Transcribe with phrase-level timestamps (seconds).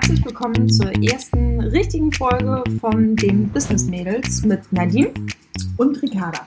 [0.00, 5.12] herzlich willkommen zur ersten richtigen Folge von den Business Mädels mit Nadine
[5.76, 6.40] und Ricarda.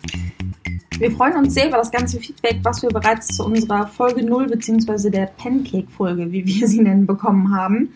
[0.97, 4.47] Wir freuen uns sehr über das ganze Feedback, was wir bereits zu unserer Folge 0
[4.47, 5.11] bzw.
[5.11, 7.93] der Pancake-Folge, wie wir sie nennen, bekommen haben.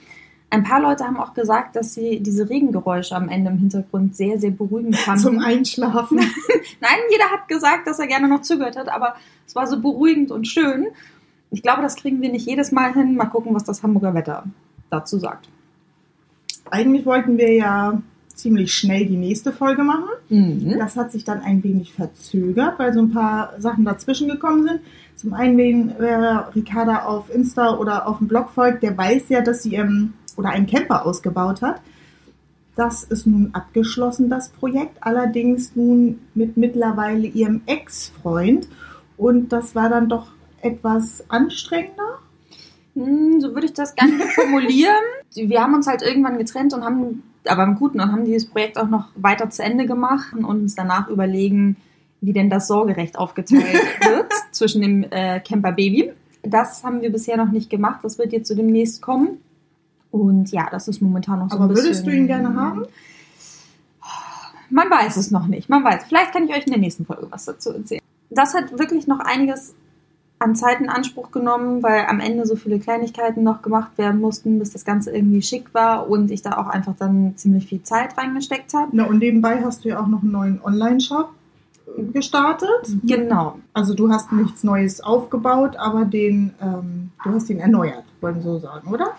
[0.51, 4.39] Ein paar Leute haben auch gesagt, dass sie diese Regengeräusche am Ende im Hintergrund sehr,
[4.39, 5.23] sehr beruhigend fanden.
[5.23, 6.17] Zum Einschlafen.
[6.81, 9.15] Nein, jeder hat gesagt, dass er gerne noch zugehört hat, aber
[9.47, 10.85] es war so beruhigend und schön.
[11.49, 13.15] Ich glaube, das kriegen wir nicht jedes Mal hin.
[13.15, 14.43] Mal gucken, was das Hamburger Wetter
[14.89, 15.49] dazu sagt.
[16.71, 18.01] Eigentlich wollten wir ja
[18.37, 20.09] ziemlich schnell die nächste Folge machen.
[20.29, 20.77] Mhm.
[20.77, 24.81] Das hat sich dann ein wenig verzögert, weil so ein paar Sachen dazwischen gekommen sind.
[25.15, 29.63] Zum einen, wer Ricarda auf Insta oder auf dem Blog folgt, der weiß ja, dass
[29.63, 31.81] sie ähm, oder einen Camper ausgebaut hat.
[32.75, 38.67] Das ist nun abgeschlossen, das Projekt, allerdings nun mit mittlerweile ihrem Ex-Freund.
[39.17, 40.27] Und das war dann doch
[40.61, 42.19] etwas anstrengender.
[42.97, 44.95] Hm, so würde ich das nicht formulieren.
[45.35, 48.77] Wir haben uns halt irgendwann getrennt und haben, aber im Guten, und haben dieses Projekt
[48.79, 51.77] auch noch weiter zu Ende gemacht und uns danach überlegen,
[52.21, 53.63] wie denn das Sorgerecht aufgeteilt
[54.01, 56.11] wird zwischen dem äh, Camper Baby.
[56.41, 57.99] Das haben wir bisher noch nicht gemacht.
[58.03, 59.41] Das wird jetzt so demnächst kommen.
[60.09, 61.85] Und ja, das ist momentan noch so Aber ein bisschen.
[61.85, 62.85] würdest du ihn gerne haben?
[64.69, 65.69] Man weiß es noch nicht.
[65.69, 66.05] Man weiß.
[66.07, 68.01] Vielleicht kann ich euch in der nächsten Folge was dazu erzählen.
[68.29, 69.75] Das hat wirklich noch einiges
[70.39, 74.59] an Zeit in Anspruch genommen, weil am Ende so viele Kleinigkeiten noch gemacht werden mussten,
[74.59, 78.17] bis das Ganze irgendwie schick war und ich da auch einfach dann ziemlich viel Zeit
[78.17, 78.89] reingesteckt habe.
[78.91, 81.29] Na, und nebenbei hast du ja auch noch einen neuen Online-Shop
[82.13, 82.69] gestartet.
[83.03, 83.57] Genau.
[83.73, 88.41] Also du hast nichts Neues aufgebaut, aber den, ähm, du hast ihn erneuert, wollen wir
[88.43, 89.13] so sagen, oder?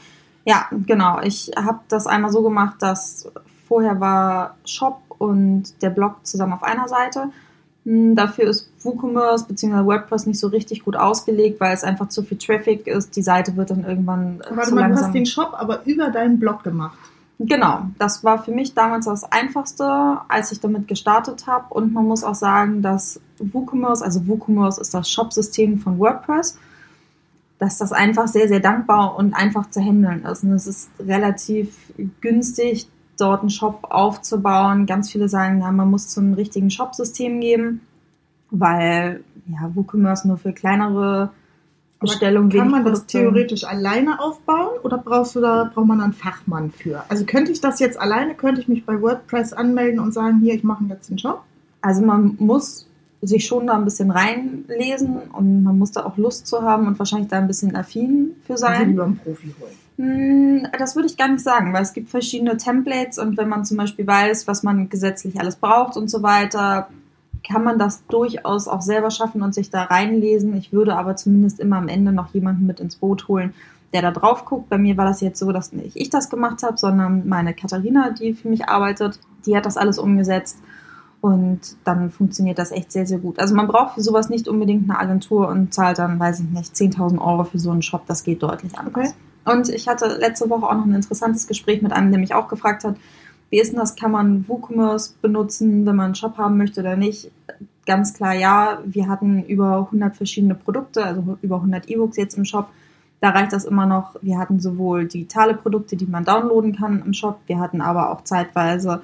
[0.44, 1.20] Ja, genau.
[1.22, 3.30] Ich habe das einmal so gemacht, dass
[3.66, 7.30] vorher war Shop und der Blog zusammen auf einer Seite.
[7.88, 9.86] Hm, Dafür ist WooCommerce bzw.
[9.86, 13.16] WordPress nicht so richtig gut ausgelegt, weil es einfach zu viel Traffic ist.
[13.16, 16.38] Die Seite wird dann irgendwann Warte zu mal, du hast den Shop aber über deinen
[16.38, 16.98] Blog gemacht.
[17.38, 21.72] Genau, das war für mich damals das Einfachste, als ich damit gestartet habe.
[21.72, 26.58] Und man muss auch sagen, dass WooCommerce, also WooCommerce ist das Shopsystem von WordPress,
[27.58, 30.44] dass das einfach sehr, sehr dankbar und einfach zu handeln ist.
[30.44, 31.74] Und es ist relativ
[32.20, 32.86] günstig,
[33.20, 34.86] dort einen Shop aufzubauen.
[34.86, 37.80] Ganz viele sagen, ja, man muss zum richtigen Shopsystem geben,
[38.50, 41.30] weil ja, WooCommerce nur für kleinere
[42.00, 46.12] Bestellungen Kann wenig man das theoretisch alleine aufbauen oder brauchst du da, braucht man einen
[46.12, 47.02] Fachmann für?
[47.08, 50.54] Also könnte ich das jetzt alleine, könnte ich mich bei WordPress anmelden und sagen, hier,
[50.54, 51.42] ich mache jetzt einen Shop?
[51.80, 52.86] Also man muss
[53.20, 56.98] sich schon da ein bisschen reinlesen und man muss da auch Lust zu haben und
[57.00, 58.90] wahrscheinlich da ein bisschen affin für Also sein.
[58.90, 59.87] lieber einen Profi holen.
[59.98, 63.64] Hm, Das würde ich gar nicht sagen, weil es gibt verschiedene Templates und wenn man
[63.64, 66.88] zum Beispiel weiß, was man gesetzlich alles braucht und so weiter,
[67.46, 70.56] kann man das durchaus auch selber schaffen und sich da reinlesen.
[70.56, 73.54] Ich würde aber zumindest immer am Ende noch jemanden mit ins Boot holen,
[73.92, 74.68] der da drauf guckt.
[74.68, 78.10] Bei mir war das jetzt so, dass nicht ich das gemacht habe, sondern meine Katharina,
[78.10, 80.58] die für mich arbeitet, die hat das alles umgesetzt.
[81.20, 83.40] Und dann funktioniert das echt sehr, sehr gut.
[83.40, 86.74] Also man braucht für sowas nicht unbedingt eine Agentur und zahlt dann, weiß ich nicht,
[86.74, 88.02] 10.000 Euro für so einen Shop.
[88.06, 89.08] Das geht deutlich anders.
[89.10, 89.12] Okay.
[89.50, 92.48] Und ich hatte letzte Woche auch noch ein interessantes Gespräch mit einem, der mich auch
[92.48, 92.96] gefragt hat,
[93.50, 96.96] wie ist denn das, kann man WooCommerce benutzen, wenn man einen Shop haben möchte oder
[96.96, 97.30] nicht?
[97.86, 102.44] Ganz klar ja, wir hatten über 100 verschiedene Produkte, also über 100 E-Books jetzt im
[102.44, 102.68] Shop.
[103.20, 104.16] Da reicht das immer noch.
[104.20, 108.22] Wir hatten sowohl digitale Produkte, die man downloaden kann im Shop, wir hatten aber auch
[108.24, 109.00] zeitweise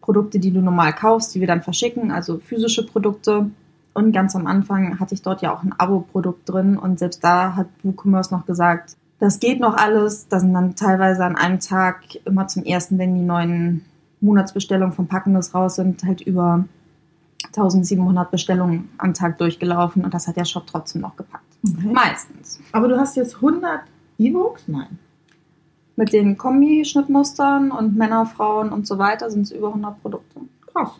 [0.00, 3.50] Produkte, die du normal kaufst, die wir dann verschicken, also physische Produkte.
[3.94, 7.54] Und ganz am Anfang hatte ich dort ja auch ein Abo-Produkt drin und selbst da
[7.54, 10.28] hat WooCommerce noch gesagt, das geht noch alles.
[10.28, 13.84] Da sind dann teilweise an einem Tag immer zum ersten, wenn die neuen
[14.20, 16.64] Monatsbestellungen vom Packendes raus sind, halt über
[17.46, 21.44] 1700 Bestellungen am Tag durchgelaufen und das hat der Shop trotzdem noch gepackt.
[21.66, 21.92] Okay.
[21.92, 22.60] Meistens.
[22.72, 23.82] Aber du hast jetzt 100
[24.18, 24.64] E-Books?
[24.66, 24.98] Nein.
[25.96, 30.40] Mit den Kombi-Schnittmustern und Männer, Frauen und so weiter sind es über 100 Produkte.
[30.72, 30.92] Krass.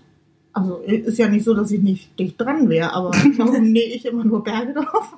[0.52, 4.04] Also ist ja nicht so, dass ich nicht dicht dran wäre, aber warum nähe ich
[4.06, 5.14] immer nur Berge drauf?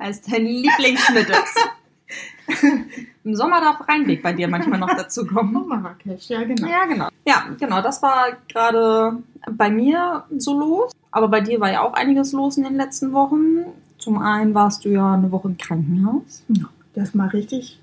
[0.00, 2.62] Es dein Lieblingsschnitt ist.
[3.24, 5.54] Im Sommer darf Rheinweg bei dir manchmal noch dazu kommen.
[5.56, 6.66] Oh, Marrakesch, ja genau.
[6.66, 7.08] Ja, genau.
[7.26, 7.82] Ja, genau.
[7.82, 9.18] Das war gerade
[9.50, 10.92] bei mir so los.
[11.10, 13.66] Aber bei dir war ja auch einiges los in den letzten Wochen.
[13.98, 16.42] Zum einen warst du ja eine Woche im Krankenhaus.
[16.48, 16.64] Ja,
[16.94, 17.78] das mal richtig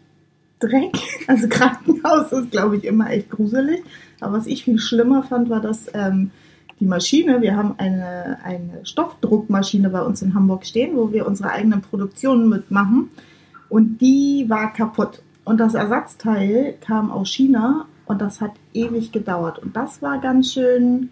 [0.60, 0.98] Dreck.
[1.28, 3.84] Also Krankenhaus ist, glaube ich, immer echt gruselig.
[4.20, 6.32] Aber was ich viel schlimmer fand, war, dass ähm,
[6.80, 11.52] die Maschine, wir haben eine, eine Stoffdruckmaschine bei uns in Hamburg stehen, wo wir unsere
[11.52, 13.10] eigenen Produktionen mitmachen.
[13.70, 15.22] Und die war kaputt.
[15.44, 19.60] Und das Ersatzteil kam aus China und das hat ewig gedauert.
[19.60, 21.10] Und das war ganz schön,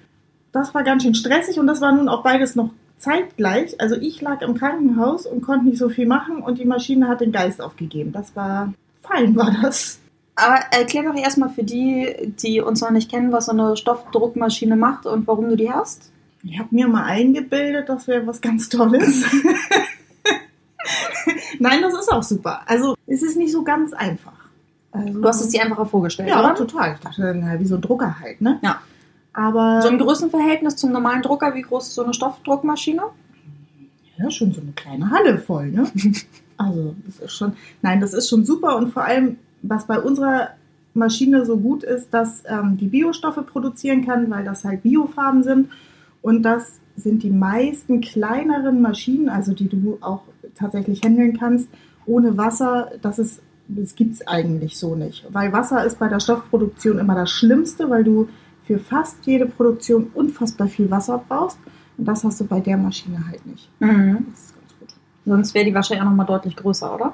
[0.52, 3.80] das war ganz schön stressig und das war nun auch beides noch zeitgleich.
[3.82, 7.22] Also ich lag im Krankenhaus und konnte nicht so viel machen und die Maschine hat
[7.22, 8.12] den Geist aufgegeben.
[8.12, 10.00] Das war fein, war das.
[10.36, 14.76] Aber erklär doch erstmal für die, die uns noch nicht kennen, was so eine Stoffdruckmaschine
[14.76, 16.12] macht und warum du die hast.
[16.44, 19.24] Ich habe mir mal eingebildet, das wäre was ganz Tolles.
[21.60, 22.62] Nein, das ist auch super.
[22.68, 24.34] Also es ist nicht so ganz einfach.
[24.92, 26.56] Also, Du hast es dir einfacher vorgestellt, ja, oder?
[26.56, 26.94] total.
[26.94, 28.60] Ich dachte, na, wie so ein Drucker halt, ne?
[28.62, 28.82] Ja.
[29.34, 33.02] Aber So im Größenverhältnis zum normalen Drucker, wie groß ist so eine Stoffdruckmaschine?
[34.18, 35.90] ja, schon so eine kleine Halle voll, ne?
[36.58, 40.50] Also, das ist schon, nein, das ist schon super und vor allem, was bei unserer
[40.94, 45.70] Maschine so gut ist, dass ähm, die Biostoffe produzieren kann, weil das halt Biofarben sind
[46.22, 50.22] und das sind die meisten kleineren Maschinen, also die du auch
[50.56, 51.68] tatsächlich handeln kannst,
[52.06, 55.26] ohne Wasser, das ist das gibt es eigentlich so nicht.
[55.32, 58.30] Weil Wasser ist bei der Stoffproduktion immer das Schlimmste, weil du
[58.66, 61.58] für fast jede Produktion unfassbar viel Wasser brauchst.
[61.98, 63.70] Und das hast du bei der Maschine halt nicht.
[63.80, 64.26] Mhm.
[64.32, 64.90] Das ist ganz gut.
[65.26, 67.14] Sonst wäre die wahrscheinlich auch nochmal deutlich größer, oder?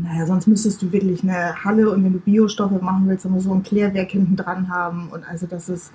[0.00, 3.46] Naja, sonst müsstest du wirklich eine Halle und wenn du Biostoffe machen willst, dann musst
[3.46, 5.08] du so ein Klärwerk hinten dran haben.
[5.08, 5.92] Und also das ist,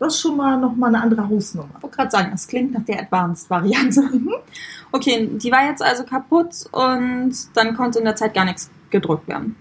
[0.00, 1.70] das ist schon mal nochmal eine andere Hausnummer.
[1.76, 4.02] Ich wollte gerade sagen, das klingt nach der Advanced-Variante.
[4.92, 9.28] Okay, die war jetzt also kaputt und dann konnte in der Zeit gar nichts gedrückt
[9.28, 9.56] werden.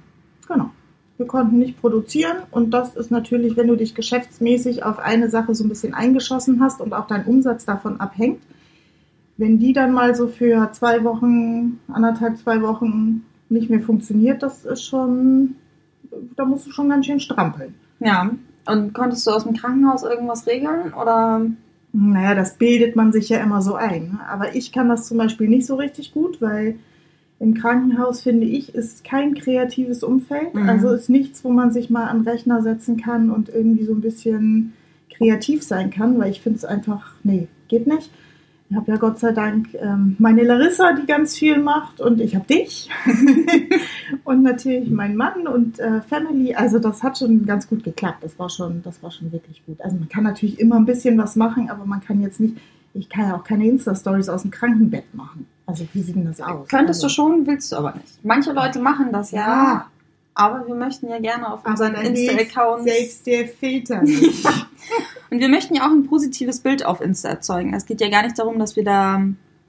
[0.48, 0.70] Genau.
[1.18, 5.56] Wir konnten nicht produzieren und das ist natürlich, wenn du dich geschäftsmäßig auf eine Sache
[5.56, 8.42] so ein bisschen eingeschossen hast und auch dein Umsatz davon abhängt,
[9.38, 14.66] wenn die dann mal so für zwei Wochen, anderthalb, zwei Wochen nicht mehr funktioniert, das
[14.66, 15.56] ist schon,
[16.36, 17.76] da musst du schon ganz schön strampeln.
[18.00, 18.32] Ja.
[18.68, 20.94] Und konntest du aus dem Krankenhaus irgendwas regeln?
[20.94, 21.46] Oder
[21.94, 24.14] Naja, das bildet man sich ja immer so ein.
[24.14, 24.20] ne?
[24.28, 26.76] Aber ich kann das zum Beispiel nicht so richtig gut, weil
[27.40, 30.56] im Krankenhaus, finde ich, ist kein kreatives Umfeld.
[30.56, 30.70] Mhm.
[30.70, 34.02] Also ist nichts, wo man sich mal an Rechner setzen kann und irgendwie so ein
[34.02, 34.74] bisschen
[35.16, 38.10] kreativ sein kann, weil ich finde es einfach, nee, geht nicht.
[38.70, 42.36] Ich habe ja Gott sei Dank ähm, meine Larissa, die ganz viel macht und ich
[42.36, 42.90] habe dich
[44.24, 46.56] und natürlich meinen Mann und äh, Family.
[46.56, 48.24] Also das hat schon ganz gut geklappt.
[48.24, 49.80] Das war schon, das war schon wirklich gut.
[49.82, 52.58] Also man kann natürlich immer ein bisschen was machen, aber man kann jetzt nicht,
[52.96, 55.46] ich kann ja auch keine Insta-Stories aus dem Krankenbett machen.
[55.68, 56.68] Also wie sieht denn das aus?
[56.68, 58.24] könntest du also, schon, willst du aber nicht.
[58.24, 59.48] Manche Leute machen das ja.
[59.48, 59.88] Ja.
[60.34, 62.84] Aber wir möchten ja gerne auf unseren Insta-Accounts.
[62.84, 64.46] Selbst der Filter nicht.
[65.36, 67.74] Und wir möchten ja auch ein positives Bild auf Insta erzeugen.
[67.74, 69.22] Es geht ja gar nicht darum, dass wir da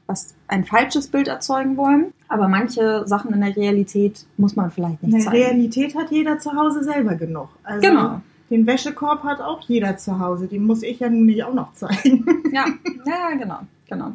[0.06, 2.12] was ein falsches Bild erzeugen wollen.
[2.28, 5.42] Aber manche Sachen in der Realität muss man vielleicht nicht In der zeigen.
[5.42, 7.48] Realität hat jeder zu Hause selber genug.
[7.64, 8.20] Also Genau.
[8.48, 10.46] Den Wäschekorb hat auch jeder zu Hause.
[10.46, 12.24] Den muss ich ja nun nicht auch noch zeigen.
[12.52, 12.66] Ja,
[13.04, 13.58] ja, genau,
[13.88, 14.12] genau.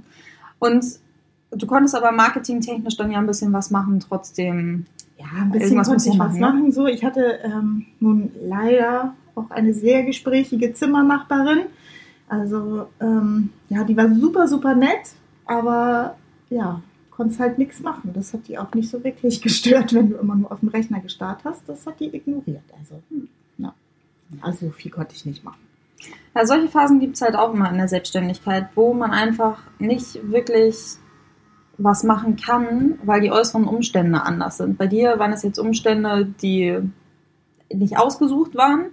[0.60, 0.86] Und
[1.52, 4.86] du konntest aber marketingtechnisch dann ja ein bisschen was machen, trotzdem.
[5.18, 6.72] Ja, ein bisschen konnte ich man was machen, machen.
[6.72, 11.66] So, ich hatte ähm, nun leider auch eine sehr gesprächige Zimmernachbarin.
[12.28, 15.14] Also, ähm, ja, die war super, super nett,
[15.46, 16.16] aber
[16.50, 18.12] ja, konntest halt nichts machen.
[18.14, 21.00] Das hat die auch nicht so wirklich gestört, wenn du immer nur auf dem Rechner
[21.02, 21.68] gestarrt hast.
[21.68, 22.64] Das hat die ignoriert.
[22.80, 23.74] Also, hm, ja.
[24.42, 25.60] Also viel konnte ich nicht machen.
[26.34, 30.32] Ja, solche Phasen gibt es halt auch immer in der Selbstständigkeit, wo man einfach nicht
[30.32, 30.78] wirklich
[31.78, 34.78] was machen kann, weil die äußeren Umstände anders sind.
[34.78, 36.80] Bei dir waren es jetzt Umstände, die
[37.74, 38.88] nicht ausgesucht waren.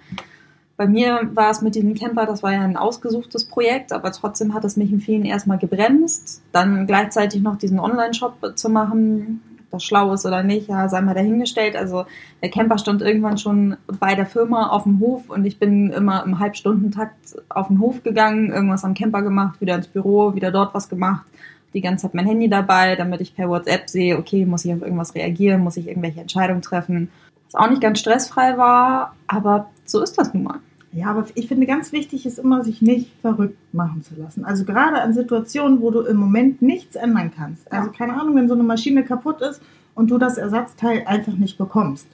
[0.78, 4.54] Bei mir war es mit diesem Camper, das war ja ein ausgesuchtes Projekt, aber trotzdem
[4.54, 6.40] hat es mich in vielen erstmal gebremst.
[6.52, 11.00] Dann gleichzeitig noch diesen Online-Shop zu machen, ob das schlau ist oder nicht, ja, sei
[11.00, 11.74] mal dahingestellt.
[11.74, 12.06] Also
[12.42, 16.22] der Camper stand irgendwann schon bei der Firma auf dem Hof und ich bin immer
[16.24, 20.74] im Halbstundentakt auf den Hof gegangen, irgendwas am Camper gemacht, wieder ins Büro, wieder dort
[20.74, 21.26] was gemacht.
[21.74, 24.82] Die ganze Zeit mein Handy dabei, damit ich per WhatsApp sehe, okay, muss ich auf
[24.82, 27.10] irgendwas reagieren, muss ich irgendwelche Entscheidungen treffen.
[27.50, 30.60] Was auch nicht ganz stressfrei war, aber so ist das nun mal.
[30.92, 34.44] Ja, aber ich finde ganz wichtig ist immer, sich nicht verrückt machen zu lassen.
[34.44, 37.70] Also gerade an Situationen, wo du im Moment nichts ändern kannst.
[37.70, 39.60] Also keine Ahnung, wenn so eine Maschine kaputt ist
[39.94, 42.06] und du das Ersatzteil einfach nicht bekommst,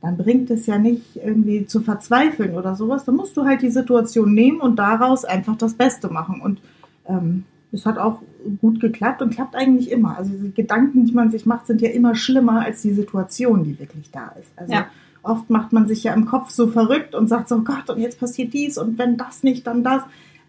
[0.00, 3.04] dann bringt es ja nicht irgendwie zu verzweifeln oder sowas.
[3.04, 6.40] Dann musst du halt die Situation nehmen und daraus einfach das Beste machen.
[6.40, 6.60] Und
[7.08, 8.20] ähm, es hat auch
[8.60, 10.16] gut geklappt und klappt eigentlich immer.
[10.16, 13.78] Also die Gedanken, die man sich macht, sind ja immer schlimmer als die Situation, die
[13.78, 14.52] wirklich da ist.
[14.56, 14.86] Also Ja.
[15.24, 18.20] Oft macht man sich ja im Kopf so verrückt und sagt so, Gott, und jetzt
[18.20, 20.02] passiert dies und wenn das nicht, dann das.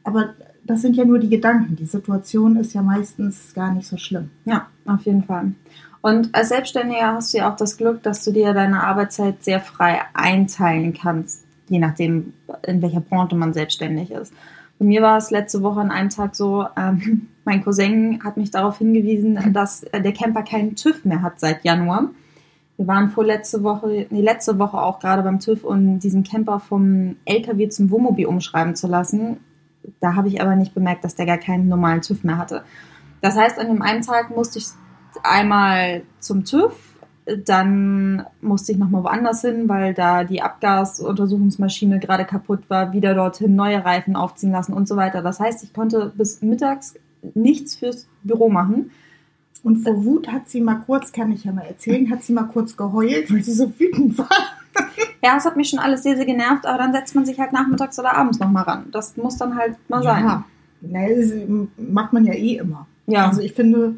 [0.03, 1.75] Aber das sind ja nur die Gedanken.
[1.75, 4.29] Die Situation ist ja meistens gar nicht so schlimm.
[4.45, 5.53] Ja, auf jeden Fall.
[6.01, 9.59] Und als Selbstständiger hast du ja auch das Glück, dass du dir deine Arbeitszeit sehr
[9.59, 12.33] frei einteilen kannst, je nachdem,
[12.67, 14.31] in welcher Branche man selbstständig ist.
[14.77, 18.51] Bei mir war es letzte Woche an einem Tag so, ähm, mein Cousin hat mich
[18.51, 22.09] darauf hingewiesen, dass der Camper keinen TÜV mehr hat seit Januar.
[22.77, 27.15] Wir waren vorletzte Woche, nee, letzte Woche auch gerade beim TÜV, um diesen Camper vom
[27.25, 29.37] LKW zum Wohnmobil umschreiben zu lassen.
[30.01, 32.63] Da habe ich aber nicht bemerkt, dass der gar keinen normalen TÜV mehr hatte.
[33.21, 34.65] Das heißt, an dem einen Tag musste ich
[35.23, 36.73] einmal zum TÜV,
[37.45, 43.55] Dann musste ich nochmal woanders hin, weil da die Abgasuntersuchungsmaschine gerade kaputt war, wieder dorthin
[43.55, 45.23] neue Reifen aufziehen lassen und so weiter.
[45.23, 46.93] Das heißt, ich konnte bis mittags
[47.33, 48.91] nichts fürs Büro machen.
[49.65, 52.43] Und vor Wut hat sie mal kurz, kann ich ja mal erzählen, hat sie mal
[52.43, 54.29] kurz geheult, weil sie so wütend war.
[55.23, 57.51] Ja, es hat mich schon alles sehr, sehr genervt, aber dann setzt man sich halt
[57.51, 58.85] nachmittags oder abends nochmal ran.
[58.91, 60.23] Das muss dann halt mal sein.
[60.23, 60.45] Ja,
[60.81, 61.31] naja, das
[61.77, 62.85] macht man ja eh immer.
[63.07, 63.27] Ja.
[63.27, 63.95] Also ich finde,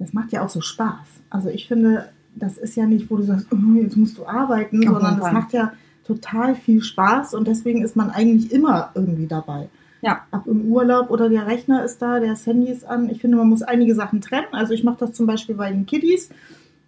[0.00, 1.06] das macht ja auch so Spaß.
[1.30, 4.80] Also ich finde, das ist ja nicht, wo du sagst, oh, jetzt musst du arbeiten,
[4.88, 5.74] Auf sondern das macht ja
[6.04, 9.68] total viel Spaß und deswegen ist man eigentlich immer irgendwie dabei.
[10.00, 10.26] Ja.
[10.30, 13.10] Ab im Urlaub oder der Rechner ist da, der Handy ist an.
[13.10, 14.46] Ich finde, man muss einige Sachen trennen.
[14.52, 16.30] Also ich mache das zum Beispiel bei den Kiddies.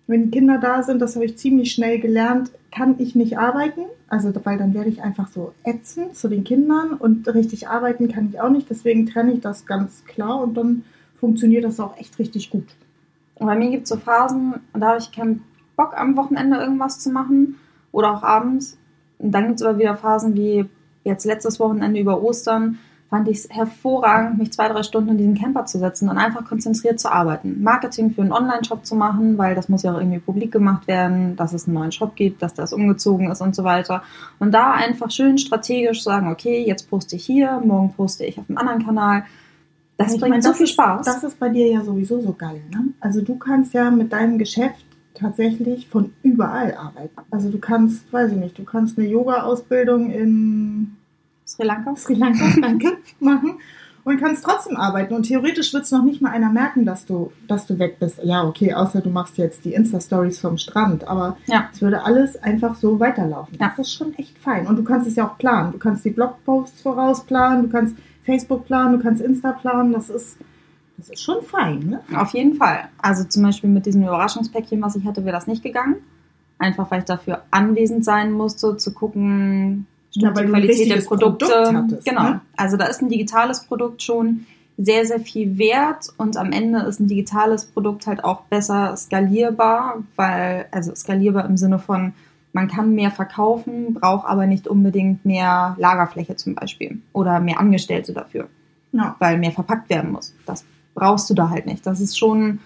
[0.07, 3.83] Wenn die Kinder da sind, das habe ich ziemlich schnell gelernt, kann ich nicht arbeiten.
[4.09, 8.29] Also weil dann werde ich einfach so ätzend zu den Kindern und richtig arbeiten kann
[8.29, 8.69] ich auch nicht.
[8.71, 10.85] Deswegen trenne ich das ganz klar und dann
[11.19, 12.67] funktioniert das auch echt richtig gut.
[13.39, 15.43] Bei mir gibt es so Phasen, da habe ich keinen
[15.77, 17.57] Bock am Wochenende irgendwas zu machen
[17.93, 18.77] oder auch abends.
[19.19, 20.67] Und dann gibt es aber wieder Phasen wie
[21.05, 22.79] jetzt letztes Wochenende über Ostern,
[23.11, 26.45] fand ich es hervorragend, mich zwei, drei Stunden in diesen Camper zu setzen und einfach
[26.45, 27.61] konzentriert zu arbeiten.
[27.61, 31.35] Marketing für einen Online-Shop zu machen, weil das muss ja auch irgendwie publik gemacht werden,
[31.35, 34.05] dass es einen neuen Shop gibt, dass das umgezogen ist und so weiter.
[34.39, 38.49] Und da einfach schön strategisch sagen, okay, jetzt poste ich hier, morgen poste ich auf
[38.49, 39.25] einem anderen Kanal.
[39.99, 41.05] Das Ich bringt meine, so das viel ist, Spaß.
[41.05, 42.63] Das ist bei dir ja sowieso so geil.
[42.71, 42.95] Ne?
[43.01, 47.17] Also du kannst ja mit deinem Geschäft tatsächlich von überall arbeiten.
[47.31, 50.97] Also du kannst, weiß ich nicht, du kannst eine Yoga-Ausbildung in
[51.51, 51.95] Sri Lanka?
[51.97, 53.59] Sri Lanka, danke, machen
[54.05, 55.15] und kannst trotzdem arbeiten.
[55.15, 58.19] Und theoretisch wird es noch nicht mal einer merken, dass du, dass du weg bist.
[58.25, 61.07] Ja, okay, außer du machst jetzt die Insta-Stories vom Strand.
[61.07, 61.69] Aber Ja.
[61.73, 63.57] es würde alles einfach so weiterlaufen.
[63.61, 63.69] Ja.
[63.69, 64.67] Das ist schon echt fein.
[64.67, 65.73] Und du kannst es ja auch planen.
[65.73, 69.93] Du kannst die Blogposts vorausplanen, du kannst Facebook planen, du kannst Insta planen.
[69.93, 70.39] Das ist,
[70.97, 72.01] das ist schon fein, ne?
[72.17, 72.89] Auf jeden Fall.
[73.03, 75.97] Also zum Beispiel mit diesem Überraschungspäckchen, was ich hatte, wäre das nicht gegangen.
[76.59, 81.03] Einfach weil ich dafür anwesend sein musste, zu gucken, stimmt Ja, weil die Qualität der
[81.03, 81.47] Produkte.
[81.47, 82.23] Produkt hattest, genau.
[82.23, 82.41] ne?
[82.57, 87.01] Also da ist ein digitales Produkt schon sehr, sehr viel wert und am Ende ist
[87.01, 92.15] ein digitales Produkt halt auch besser skalierbar, weil, also skalierbar im Sinne von,
[92.53, 98.13] man kann mehr verkaufen, braucht aber nicht unbedingt mehr Lagerfläche zum Beispiel oder mehr Angestellte
[98.13, 98.49] dafür
[98.93, 99.17] Ja.
[99.19, 100.35] weil mehr verpackt werden muss.
[100.47, 100.65] Das
[100.95, 101.87] brauchst du da halt nicht.
[101.87, 102.59] Das ist schon,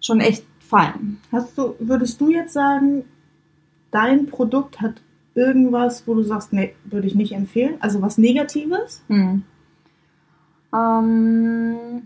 [0.00, 1.18] schon echt fein.
[1.32, 3.04] Hast du, würdest du jetzt sagen,
[3.90, 4.94] dein Produkt hat
[5.36, 7.74] irgendwas, wo du sagst, nee, würde ich nicht empfehlen?
[7.80, 9.02] Also was Negatives?
[9.08, 9.42] Hm.
[10.74, 12.02] Ähm,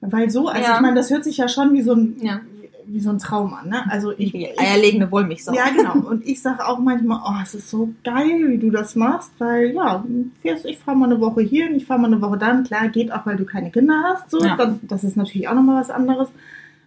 [0.00, 0.76] Weil so, also Ja.
[0.76, 2.40] ich meine, das hört sich ja schon wie so ein, Ja.
[2.86, 3.90] wie, so ein Traum an, ne?
[3.90, 5.52] Also ich, die eierlegende Wollmilchsau.
[5.54, 6.06] ja genau.
[6.08, 9.72] Und ich sage auch manchmal, oh, es ist so geil, wie du das machst, weil
[9.74, 10.04] ja,
[10.44, 12.62] ich fahre mal eine Woche hier und ich fahre mal eine Woche dann.
[12.64, 14.38] Klar, geht auch, weil du keine Kinder hast, so.
[14.44, 14.56] Ja.
[14.82, 16.28] Das ist natürlich auch nochmal was anderes.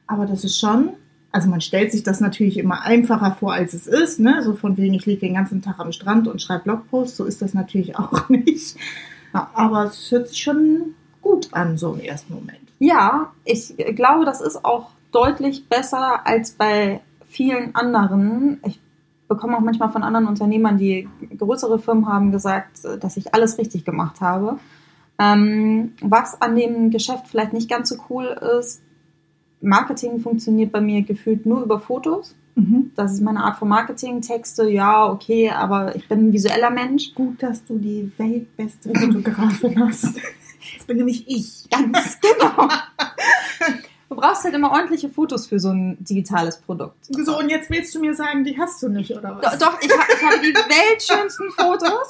[0.07, 0.91] Aber das ist schon,
[1.31, 4.41] also man stellt sich das natürlich immer einfacher vor, als es ist, ne?
[4.43, 7.41] So von wegen, ich liege den ganzen Tag am Strand und schreibe Blogposts, so ist
[7.41, 8.75] das natürlich auch nicht.
[9.31, 12.57] Aber es hört sich schon gut an, so im ersten Moment.
[12.79, 18.59] Ja, ich glaube, das ist auch deutlich besser als bei vielen anderen.
[18.65, 18.79] Ich
[19.27, 21.07] bekomme auch manchmal von anderen Unternehmern, die
[21.38, 24.57] größere Firmen haben, gesagt, dass ich alles richtig gemacht habe.
[25.19, 28.25] Ähm, was an dem Geschäft vielleicht nicht ganz so cool
[28.59, 28.81] ist,
[29.61, 32.35] Marketing funktioniert bei mir gefühlt nur über Fotos.
[32.55, 32.91] Mhm.
[32.95, 34.21] Das ist meine Art von Marketing.
[34.21, 37.13] Texte, ja, okay, aber ich bin ein visueller Mensch.
[37.13, 40.15] Gut, dass du die weltbeste Fotografin hast.
[40.77, 41.69] Das bin nämlich ich.
[41.69, 42.67] Ganz genau.
[44.09, 47.05] Du brauchst halt immer ordentliche Fotos für so ein digitales Produkt.
[47.09, 49.59] So, und jetzt willst du mir sagen, die hast du nicht, oder was?
[49.59, 52.07] Doch, ich, hab, ich habe die weltschönsten Fotos.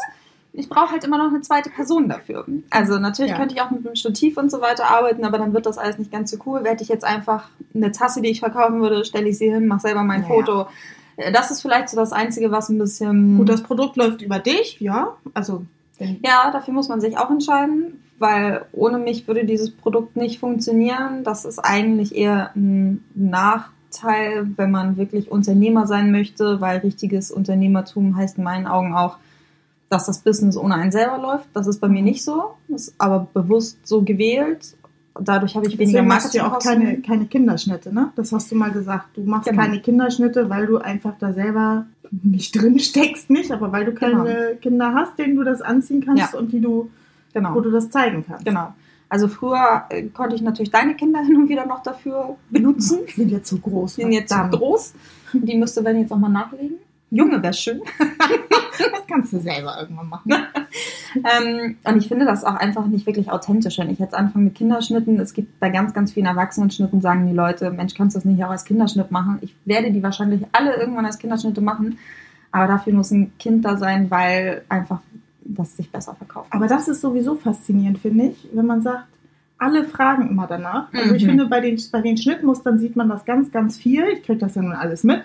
[0.59, 2.45] Ich brauche halt immer noch eine zweite Person dafür.
[2.69, 3.37] Also natürlich Ja.
[3.37, 5.97] könnte ich auch mit einem Stativ und so weiter arbeiten, aber dann wird das alles
[5.97, 6.61] nicht ganz so cool.
[6.65, 9.79] Hätte ich jetzt einfach eine Tasse, die ich verkaufen würde, stelle ich sie hin, mache
[9.81, 10.27] selber mein Ja.
[10.27, 10.67] Foto.
[11.15, 13.37] Äh, Das ist vielleicht so das Einzige, was ein bisschen...
[13.37, 15.15] Gut, das Produkt läuft über dich, ja.
[15.33, 15.63] Also,
[15.99, 21.23] Ja, dafür muss man sich auch entscheiden, weil ohne mich würde dieses Produkt nicht funktionieren.
[21.23, 28.15] Das ist eigentlich eher ein Nachteil, wenn man wirklich Unternehmer sein möchte, weil richtiges Unternehmertum
[28.15, 29.17] heißt in meinen Augen auch,
[29.89, 31.47] dass das Business ohne einen selber läuft.
[31.53, 34.75] Das ist bei mir nicht so, das ist aber bewusst so gewählt.
[35.21, 38.11] Dadurch habe ich weniger deswegen machst du ja auch keine, keine Kinderschnitte, ne?
[38.15, 39.07] Das hast du mal gesagt.
[39.17, 39.61] Du machst Genau.
[39.63, 44.55] keine Kinderschnitte, weil du einfach da selber nicht drin steckst, nicht, aber weil du keine
[44.61, 46.39] Kinder hast, denen du das anziehen kannst Ja.
[46.39, 46.89] und die du,
[47.33, 47.53] Genau.
[47.55, 48.45] wo du das zeigen kannst.
[48.45, 48.73] genau.
[49.11, 52.99] Also früher äh, konnte ich natürlich deine Kinder hin und wieder noch dafür benutzen.
[53.09, 53.95] Die sind jetzt so groß.
[53.95, 54.53] Die sind jetzt verdammt.
[54.53, 54.93] groß.
[55.33, 56.75] Die müsste Wenn jetzt auch mal nachlegen.
[57.11, 57.81] Junge wäre schön.
[58.77, 60.31] das kannst du selber irgendwann machen.
[61.15, 64.55] ähm, und ich finde das auch einfach nicht wirklich authentisch, wenn ich jetzt anfange mit
[64.55, 65.19] Kinderschnitten.
[65.19, 68.43] Es gibt bei ganz, ganz vielen Erwachsenenschnitten, sagen die Leute, Mensch, kannst du das nicht
[68.43, 69.39] auch als Kinderschnitt machen?
[69.41, 71.97] Ich werde die wahrscheinlich alle irgendwann als Kinderschnitte machen,
[72.51, 74.99] aber dafür muss ein Kind da sein, weil einfach
[75.43, 76.49] das sich besser verkauft.
[76.51, 79.05] Aber das ist sowieso faszinierend, finde ich, wenn man sagt,
[79.57, 80.93] alle fragen immer danach.
[80.93, 81.29] Also ich Mhm.
[81.29, 84.05] finde, bei den, bei den Schnittmustern sieht man das ganz, ganz viel.
[84.13, 85.21] Ich kriege das ja nun alles mit.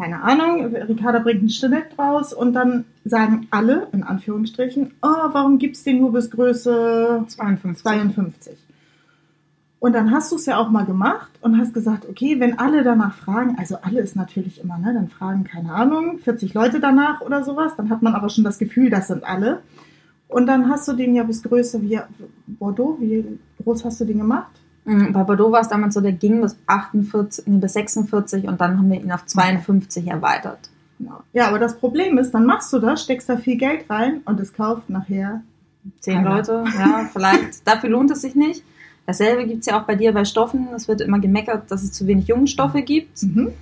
[0.00, 5.58] Keine Ahnung, Ricarda bringt einen Schnitt raus und dann sagen alle, in Anführungsstrichen, oh, warum
[5.58, 7.82] gibt es den nur bis Größe 52.
[7.82, 8.58] 52?
[9.78, 12.82] Und dann hast du es ja auch mal gemacht und hast gesagt, okay, wenn alle
[12.82, 17.20] danach fragen, also alle ist natürlich immer, ne, dann fragen, keine Ahnung, 40 Leute danach
[17.20, 19.60] oder sowas, dann hat man aber schon das Gefühl, das sind alle.
[20.28, 22.00] Und dann hast du den ja bis Größe wie
[22.46, 24.59] Bordeaux, wie groß hast du den gemacht?
[24.84, 28.60] Mhm, Bei Bordeaux war es damals so, der ging bis 48, nee, bis 46 und
[28.60, 30.70] dann haben wir ihn auf 52 erweitert.
[30.98, 31.20] Genau.
[31.32, 34.38] Ja, aber das Problem ist, dann machst du das, steckst da viel Geld rein und
[34.40, 35.42] es kauft nachher.
[36.00, 36.36] Zehn Keiner.
[36.36, 37.64] Leute, ja, vielleicht.
[37.66, 38.62] Dafür lohnt es sich nicht.
[39.06, 40.68] Dasselbe gibt es ja auch bei dir bei Stoffen.
[40.76, 43.22] Es wird immer gemeckert, dass es zu wenig junge Stoffe gibt.
[43.22, 43.52] Mhm.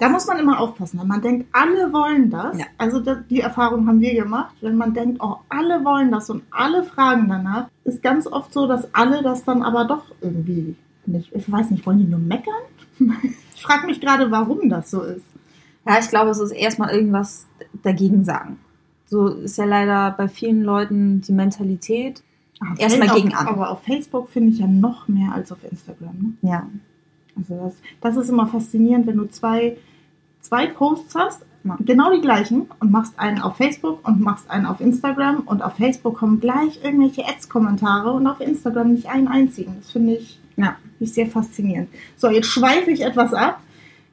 [0.00, 2.58] Da muss man immer aufpassen, wenn man denkt, alle wollen das.
[2.58, 2.66] Ja.
[2.76, 4.54] Also die Erfahrung haben wir gemacht.
[4.60, 8.66] Wenn man denkt, oh, alle wollen das und alle fragen danach, ist ganz oft so,
[8.66, 10.76] dass alle das dann aber doch irgendwie
[11.06, 11.32] nicht.
[11.34, 12.54] Ich weiß nicht, wollen die nur meckern?
[13.58, 15.26] Ich frage mich gerade, warum das so ist.
[15.84, 17.48] Ja, ich glaube, es ist erstmal irgendwas
[17.82, 18.60] dagegen sagen.
[19.06, 22.22] So ist ja leider bei vielen Leuten die Mentalität.
[22.76, 23.48] Erstmal gegen an.
[23.48, 26.36] Aber auf Facebook finde ich ja noch mehr als auf Instagram.
[26.40, 26.48] Ne?
[26.48, 26.68] Ja.
[27.38, 29.76] Also das, das ist immer faszinierend, wenn du zwei,
[30.40, 31.42] zwei Posts hast,
[31.84, 35.74] genau die gleichen, und machst einen auf Facebook und machst einen auf Instagram und auf
[35.74, 39.76] Facebook kommen gleich irgendwelche Ads-Kommentare und auf Instagram nicht einen einzigen.
[39.80, 40.76] Das finde ich, Ja.
[41.00, 41.88] ich sehr faszinierend.
[42.16, 43.60] So, jetzt schweife ich etwas ab.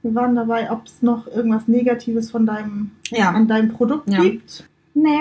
[0.04, 3.30] Wir waren dabei, ob es noch irgendwas Negatives von deinem, Ja.
[3.32, 4.22] an deinem Produkt Ja.
[4.22, 4.68] gibt.
[4.98, 5.20] Nee,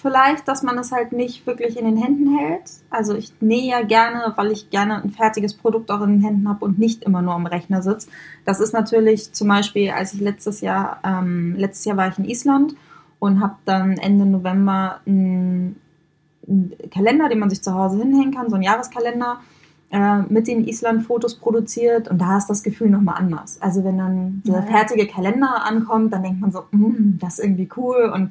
[0.00, 2.62] vielleicht, dass man es halt nicht wirklich in den Händen hält.
[2.90, 6.48] Also ich nähe ja gerne, weil ich gerne ein fertiges Produkt auch in den Händen
[6.48, 8.08] habe und nicht immer nur am Rechner sitze.
[8.44, 12.24] Das ist natürlich zum Beispiel, als ich letztes Jahr, ähm, letztes Jahr war ich in
[12.24, 12.76] Island
[13.18, 15.74] und habe dann Ende November einen,
[16.46, 19.40] einen Kalender, den man sich zu Hause hinhängen kann, so einen Jahreskalender
[19.90, 23.60] äh, mit den Island-Fotos produziert und da ist das Gefühl nochmal anders.
[23.60, 24.66] Also wenn dann dieser Ja.
[24.66, 28.30] fertige Kalender ankommt, dann denkt man so, "Mm, das ist irgendwie cool und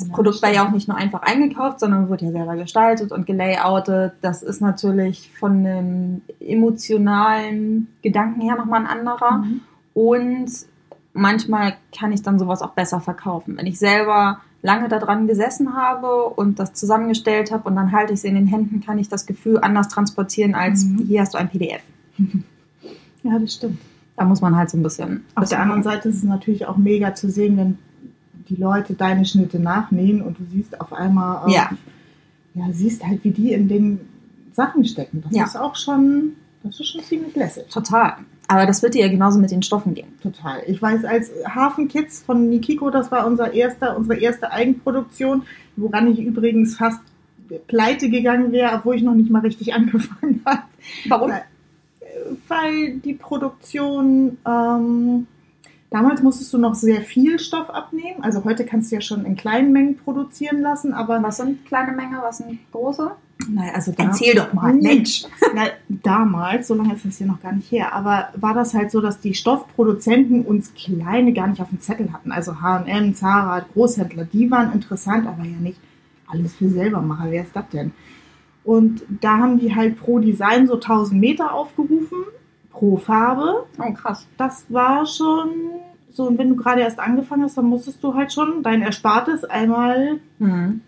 [0.00, 0.68] das Ja, Produkt war ja stimmt.
[0.68, 4.12] auch nicht nur einfach eingekauft, sondern wurde ja selber gestaltet und gelayoutet.
[4.22, 9.38] Das ist natürlich von dem emotionalen Gedanken her nochmal ein anderer.
[9.38, 9.60] Mhm.
[9.94, 10.50] Und
[11.12, 13.56] manchmal kann ich dann sowas auch besser verkaufen.
[13.56, 18.18] Wenn ich selber lange daran gesessen habe und das zusammengestellt habe und dann halte ich
[18.20, 20.98] es in den Händen, kann ich das Gefühl anders transportieren als Mhm.
[21.06, 21.82] hier hast du ein PDF.
[23.22, 23.78] Ja, das stimmt.
[24.16, 25.24] Da muss man halt so ein bisschen.
[25.34, 27.78] Auf der anderen Seite ist es natürlich auch mega zu sehen, wenn
[28.48, 31.70] die Leute deine Schnitte nachnähen und du siehst auf einmal auch, Ja.
[32.54, 34.00] ja, siehst halt, wie die in den
[34.52, 35.22] Sachen stecken.
[35.26, 35.44] Das Ja.
[35.44, 36.32] ist auch schon,
[36.62, 37.64] das ist schon ziemlich lässig.
[37.68, 38.14] Total.
[38.48, 40.06] Aber das wird dir ja genauso mit den Stoffen gehen.
[40.22, 40.62] Total.
[40.68, 45.42] Ich weiß, als Hafenkids von Nikiko, das war unser erster, unsere erste Eigenproduktion,
[45.76, 47.00] woran ich übrigens fast
[47.66, 50.62] pleite gegangen wäre, obwohl ich noch nicht mal richtig angefangen habe.
[51.08, 51.32] Warum?
[52.48, 55.26] Weil die Produktion, ähm,
[55.90, 58.22] damals musstest du noch sehr viel Stoff abnehmen.
[58.22, 61.92] Also heute kannst du ja schon in kleinen Mengen produzieren lassen, aber Was sind kleine
[61.92, 63.12] Menge, was sind große?
[63.48, 64.72] naja, also da, Erzähl doch mal.
[64.74, 65.24] Mensch.
[65.54, 68.90] Na, damals, so lange ist das hier noch gar nicht her, aber war das halt
[68.90, 72.32] so, dass die Stoffproduzenten uns kleine gar nicht auf dem Zettel hatten.
[72.32, 75.78] Also H&M, Zara, Großhändler, die waren interessant, aber ja nicht
[76.26, 77.30] alles für Selbermacher.
[77.30, 77.92] Wer ist das denn?
[78.64, 82.18] Und da haben die halt pro Design so 1000 Meter aufgerufen,
[82.76, 83.64] pro Farbe.
[83.78, 84.26] Oh, krass.
[84.36, 85.48] Das war schon
[86.12, 89.44] so, und wenn du gerade erst angefangen hast, dann musstest du halt schon dein Erspartes
[89.44, 90.80] einmal, Hm.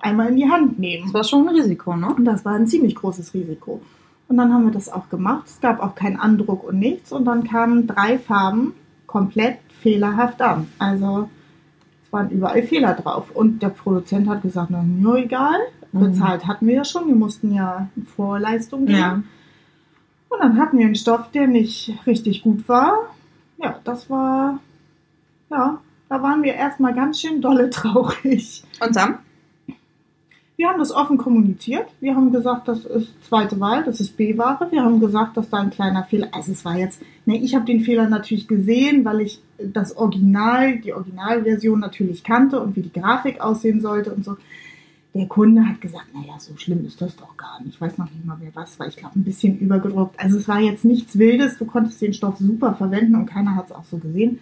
[0.00, 1.04] einmal in die Hand nehmen.
[1.04, 2.12] Das war schon ein Risiko, ne?
[2.14, 3.80] Und das war ein ziemlich großes Risiko.
[4.28, 5.44] Und dann haben wir das auch gemacht.
[5.46, 7.12] Es gab auch keinen Andruck und nichts.
[7.12, 8.74] Und dann kamen drei Farben
[9.06, 10.68] komplett fehlerhaft an.
[10.78, 11.28] Also
[12.04, 13.30] es waren überall Fehler drauf.
[13.34, 15.58] Und der Produzent hat gesagt, na, mir egal.
[15.92, 16.00] Mhm.
[16.00, 17.06] Bezahlt hatten wir ja schon.
[17.08, 18.98] Wir mussten ja Vorleistung geben.
[18.98, 19.22] Ja.
[20.32, 22.94] Und dann hatten wir einen Stoff, der nicht richtig gut war.
[23.58, 24.60] Ja, das war,
[25.50, 28.64] ja, da waren wir erstmal ganz schön dolle traurig.
[28.80, 29.18] Und dann?
[30.56, 31.86] Wir haben das offen kommuniziert.
[32.00, 34.68] Wir haben gesagt, das ist zweite Wahl, das ist B-Ware.
[34.70, 36.28] Wir haben gesagt, dass da ein kleiner Fehler.
[36.32, 40.78] Also es war jetzt, ne, ich habe den Fehler natürlich gesehen, weil ich das Original,
[40.78, 44.36] die Originalversion natürlich kannte und wie die Grafik aussehen sollte und so.
[45.14, 47.74] Der Kunde hat gesagt, naja, so schlimm ist das doch gar nicht.
[47.74, 48.86] Ich weiß noch nicht mal, wer was war.
[48.86, 50.18] Ich glaube, ein bisschen übergedruckt.
[50.18, 51.58] Also es war jetzt nichts Wildes.
[51.58, 54.38] Du konntest den Stoff super verwenden und keiner hat es auch so gesehen.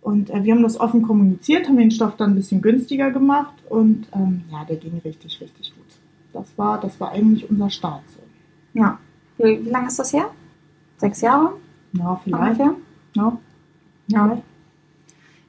[0.00, 3.54] Und äh, wir haben das offen kommuniziert, haben den Stoff dann ein bisschen günstiger gemacht
[3.68, 5.84] und ähm, ja, der ging richtig, richtig gut.
[6.32, 8.20] Das war, das war eigentlich unser Start so.
[8.78, 8.98] Ja.
[9.38, 10.30] Wie, wie lange ist das her?
[10.96, 11.54] Sechs Jahre?
[11.92, 12.60] Ja, vielleicht.
[12.60, 12.74] Ungefähr?
[13.14, 13.38] Ja.
[14.06, 14.42] Ja.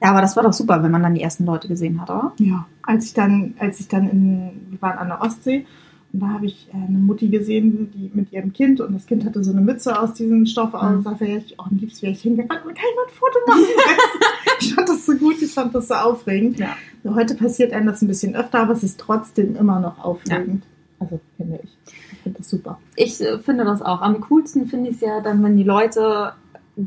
[0.01, 2.33] Ja, aber das war doch super, wenn man dann die ersten Leute gesehen hat, oder?
[2.39, 5.65] Ja, als ich dann, als ich dann in, wir waren an der Ostsee
[6.11, 9.25] und da habe ich äh, eine Mutti gesehen, die mit ihrem Kind und das Kind
[9.25, 10.99] hatte so eine Mütze aus diesem Stoff aus.
[10.99, 11.03] Mhm.
[11.03, 13.39] Da wäre ich, auch am liebsten wäre ich hingerannt und kann ich mal ein Foto
[13.47, 13.63] machen.
[14.59, 16.59] ich fand das so gut, ich fand das so aufregend.
[16.59, 16.75] Ja.
[17.03, 20.63] So, heute passiert einem das ein bisschen öfter, aber es ist trotzdem immer noch aufregend.
[20.99, 21.77] Also finde ich.
[22.11, 22.79] Ich finde das super.
[22.95, 24.01] Ich äh, finde das auch.
[24.01, 26.33] Am coolsten finde ich es ja dann, wenn die Leute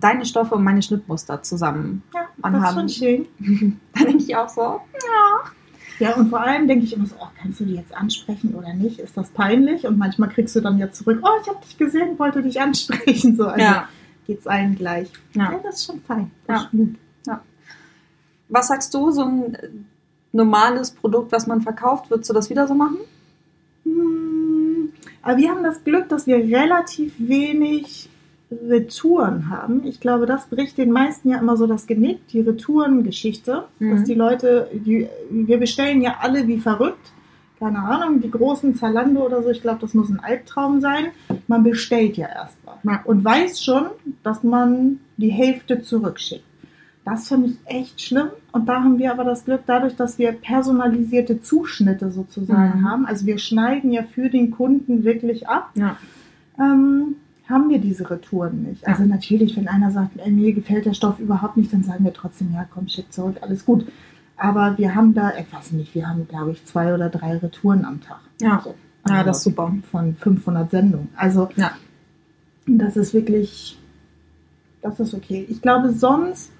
[0.01, 2.87] deine Stoffe und meine Schnittmuster zusammen Ja, anhaben.
[2.87, 3.79] das ist schon schön.
[3.95, 4.81] Da denke ich auch so,
[5.99, 8.73] Ja, und vor allem denke ich immer so, oh, kannst du die jetzt ansprechen oder
[8.75, 8.99] nicht?
[8.99, 9.87] Ist das peinlich?
[9.87, 13.37] Und manchmal kriegst du dann ja zurück, oh, ich habe dich gesehen, wollte dich ansprechen.
[13.37, 13.89] So, also ja.
[14.27, 15.11] geht's allen gleich.
[15.35, 15.53] ja.
[15.53, 16.31] Ja, das ist schon fein.
[16.49, 16.57] Ja.
[16.63, 16.97] ist gut.
[18.49, 19.69] Was sagst du, so ein äh,
[20.33, 22.99] normales Produkt, was man verkauft, würdest du das wieder so machen?
[23.85, 28.11] Hm, Aber wir haben das Glück, dass wir relativ wenig
[28.69, 29.83] Retouren haben.
[29.85, 33.65] Ich glaube, das bricht den meisten ja immer so das Genick, die Retourengeschichte.
[33.79, 33.91] Mhm.
[33.91, 37.12] Dass die Leute, die, wir bestellen ja alle wie verrückt.
[37.59, 41.07] Keine Ahnung, die großen Zalando oder so, ich glaube, das muss ein Albtraum sein.
[41.47, 43.01] Man bestellt ja erstmal Ja.
[43.05, 43.87] und weiß schon,
[44.25, 46.45] dass man die Hälfte zurückschickt.
[47.05, 48.29] Das finde ich echt schlimm.
[48.53, 52.88] Und da haben wir aber das Glück, dadurch, dass wir personalisierte Zuschnitte sozusagen Mhm.
[52.88, 53.07] haben.
[53.07, 55.71] Also wir schneiden ja für den Kunden wirklich ab.
[55.75, 55.97] Ja.
[56.59, 57.17] Ähm,
[57.53, 58.87] haben wir diese Retouren nicht.
[58.88, 62.12] Also natürlich, wenn einer sagt, ey, mir gefällt der Stoff überhaupt nicht, dann sagen wir
[62.12, 63.87] trotzdem, ja komm, schick zurück, alles gut.
[64.37, 67.85] Aber wir haben da, ich weiß nicht, wir haben, glaube ich, zwei oder drei Retouren
[67.85, 68.21] am Tag.
[68.41, 68.61] Ja.
[68.65, 68.71] So.
[69.09, 69.73] Ja, Also das ist super.
[69.91, 71.09] Von 500 Sendungen.
[71.17, 71.73] Also Ja.
[72.67, 73.79] das ist wirklich,
[74.81, 75.47] das ist okay.
[75.49, 76.51] Ich glaube, sonst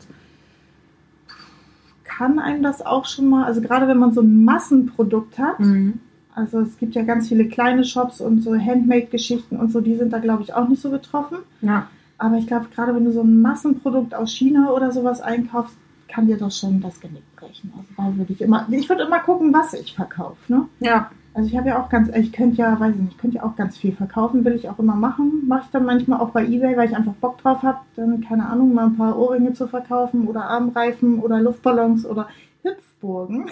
[2.05, 6.01] kann einem das auch schon mal, also gerade wenn man so ein Massenprodukt hat, Mhm.
[6.35, 10.13] Also es gibt ja ganz viele kleine Shops und so Handmade-Geschichten und so, die sind
[10.13, 11.39] da, glaube ich, auch nicht so betroffen.
[11.61, 11.89] Ja.
[12.19, 15.77] Aber ich glaube, gerade wenn du so ein Massenprodukt aus China oder sowas einkaufst,
[16.09, 17.73] kann dir das schon das Genick brechen.
[17.77, 20.53] Also da würde ich immer, ich würde immer gucken, was ich verkaufe.
[20.53, 20.69] Ne?
[20.81, 21.11] Ja.
[21.35, 23.45] Also ich habe ja auch ganz, ich könnte ja, weiß ich nicht, ich könnte ja
[23.45, 25.45] auch ganz viel verkaufen, will ich auch immer machen.
[25.49, 28.49] Mache ich dann manchmal auch bei Ebay, weil ich einfach Bock drauf habe, dann, keine
[28.49, 32.29] Ahnung, mal ein paar Ohrringe zu verkaufen oder Armreifen oder Luftballons oder
[32.63, 33.51] Hüpfburgen.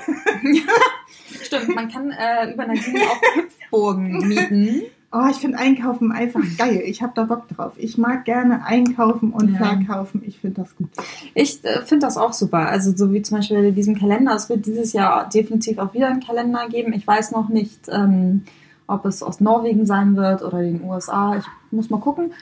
[1.43, 4.83] Stimmt, man kann äh, über Nadine auch Hüpfburgen mieten.
[5.13, 6.83] Oh, ich finde Einkaufen einfach geil.
[6.87, 7.73] Ich habe da Bock drauf.
[7.77, 9.59] Ich mag gerne einkaufen und Ja.
[9.75, 10.23] verkaufen.
[10.25, 10.89] Ich finde das gut.
[11.35, 12.69] Ich äh, finde das auch super.
[12.69, 14.35] Also so wie zum Beispiel diesen Kalender.
[14.37, 16.93] Es wird dieses Jahr definitiv auch wieder einen Kalender geben.
[16.93, 18.45] Ich weiß noch nicht, ähm,
[18.87, 21.37] ob es aus Norwegen sein wird oder den USA.
[21.37, 22.33] Ich muss mal gucken.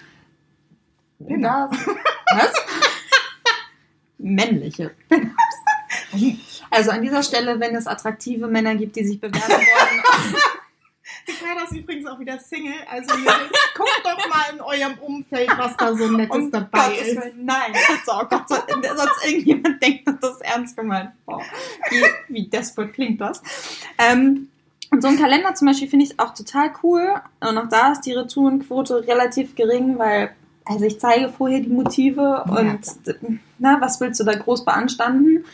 [1.21, 2.53] Das, was?
[4.19, 4.91] Männliche.
[6.71, 10.37] Also an dieser Stelle, wenn es attraktive Männer gibt, die sich bewerben wollen,
[11.27, 12.75] Ich war das übrigens auch wieder Single.
[12.91, 13.15] Also
[13.75, 17.37] guckt doch mal in eurem Umfeld, was da so Nettes um dabei Gottes ist.
[17.37, 18.57] Nein, bitte, oh Gott, so-
[18.97, 21.43] sonst irgendjemand denkt, dass das ernst gemeint Boah,
[21.91, 22.05] wie,
[22.35, 23.43] wie desperate klingt das.
[23.99, 24.49] Ähm,
[24.91, 27.15] und so ein Kalender zum Beispiel finde ich auch total cool.
[27.41, 32.45] Und auch da ist die Retourenquote relativ gering, weil, also ich zeige vorher die Motive
[32.49, 32.81] und
[33.59, 35.45] na, was willst du da groß beanstanden?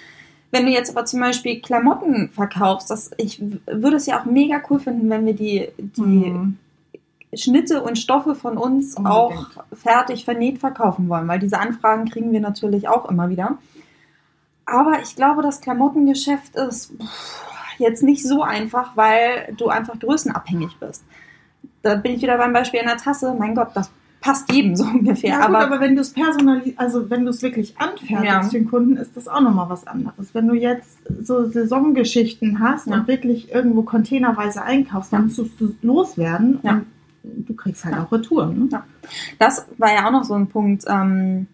[0.54, 4.62] Wenn du jetzt aber zum Beispiel Klamotten verkaufst, das, ich würde es ja auch mega
[4.70, 6.58] cool finden, wenn wir die, die Mhm.
[7.36, 9.16] Schnitte und Stoffe von uns Unbedingt.
[9.18, 13.58] auch fertig vernäht verkaufen wollen, weil diese Anfragen kriegen wir natürlich auch immer wieder.
[14.66, 16.92] Aber ich glaube, das Klamottengeschäft ist
[17.78, 21.02] jetzt nicht so einfach, weil du einfach größenabhängig bist.
[21.82, 23.34] Da bin ich wieder beim Beispiel einer Tasse.
[23.36, 23.90] Mein Gott, das
[24.24, 25.30] passt jedem so ungefähr.
[25.30, 28.40] Ja, gut, aber, aber wenn du es personalisierst, also wenn du es wirklich anfertigst Ja.
[28.48, 30.34] den Kunden, ist das auch nochmal was anderes.
[30.34, 32.94] Wenn du jetzt so Saisongeschichten hast Ja.
[32.94, 36.87] und wirklich irgendwo containerweise einkaufst, dann musst du es loswerden und
[37.22, 38.68] du kriegst halt auch Retouren.
[38.70, 38.82] Ne?
[39.38, 40.84] Das war ja auch noch so ein Punkt.
[40.88, 41.46] Ähm,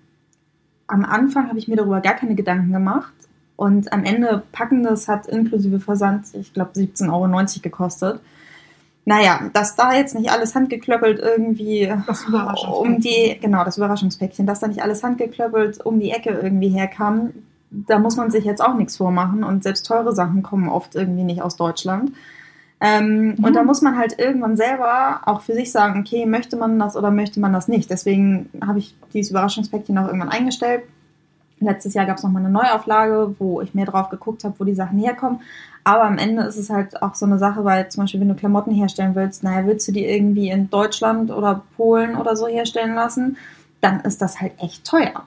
[0.87, 3.13] am Anfang habe ich mir darüber gar keine Gedanken gemacht.
[3.57, 8.21] Und am Ende packen das hat inklusive Versand, ich glaube, 17,90 Euro gekostet.
[9.11, 11.93] Naja, dass da jetzt nicht alles handgeklöppelt irgendwie
[12.71, 17.31] um die, genau, das Überraschungspäckchen, dass da nicht alles handgeklöppelt um die Ecke irgendwie herkam,
[17.71, 21.25] da muss man sich jetzt auch nichts vormachen und selbst teure Sachen kommen oft irgendwie
[21.25, 22.13] nicht aus Deutschland.
[22.81, 23.45] Ähm, Mhm.
[23.45, 26.97] Und da muss man halt irgendwann selber auch für sich sagen, okay, möchte man das
[26.97, 27.91] oder möchte man das nicht.
[27.91, 30.85] Deswegen habe ich dieses Überraschungspäckchen auch irgendwann eingestellt.
[31.59, 34.75] Letztes Jahr gab es nochmal eine Neuauflage, wo ich mehr drauf geguckt habe, wo die
[34.75, 35.41] Sachen herkommen.
[35.85, 38.35] Aber am Ende ist es halt auch so eine Sache, weil zum Beispiel, wenn du
[38.35, 42.95] Klamotten herstellen willst, naja, willst du die irgendwie in Deutschland oder Polen oder so herstellen
[42.95, 43.37] lassen,
[43.81, 45.25] dann ist das halt echt teuer.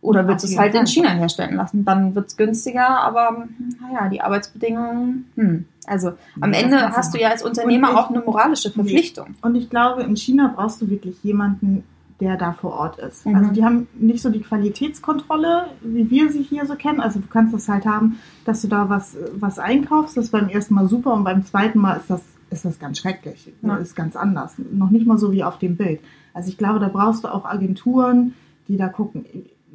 [0.00, 0.86] Oder willst du es halt in.
[0.86, 1.84] China herstellen lassen?
[1.84, 3.48] Dann wird es günstiger, aber
[3.82, 5.64] naja, die Arbeitsbedingungen, hm.
[5.88, 9.34] Also am das Ende hast du ja als Unternehmer ich- auch eine moralische Verpflichtung.
[9.42, 11.82] Und ich glaube, in China brauchst du wirklich jemanden,
[12.20, 13.26] der da vor Ort ist.
[13.26, 13.36] Mhm.
[13.36, 17.00] Also die haben nicht so die Qualitätskontrolle, wie wir sie hier so kennen.
[17.00, 20.16] Also du kannst das halt haben, dass du da was, was einkaufst.
[20.16, 22.98] Das ist beim ersten Mal super und beim zweiten Mal ist das, ist das ganz
[22.98, 23.52] schrecklich.
[23.62, 23.76] Ja.
[23.76, 24.54] Ist ganz anders.
[24.72, 26.00] Noch nicht mal so wie auf dem Bild.
[26.34, 28.34] Also ich glaube, da brauchst du auch Agenturen,
[28.66, 29.24] die da gucken.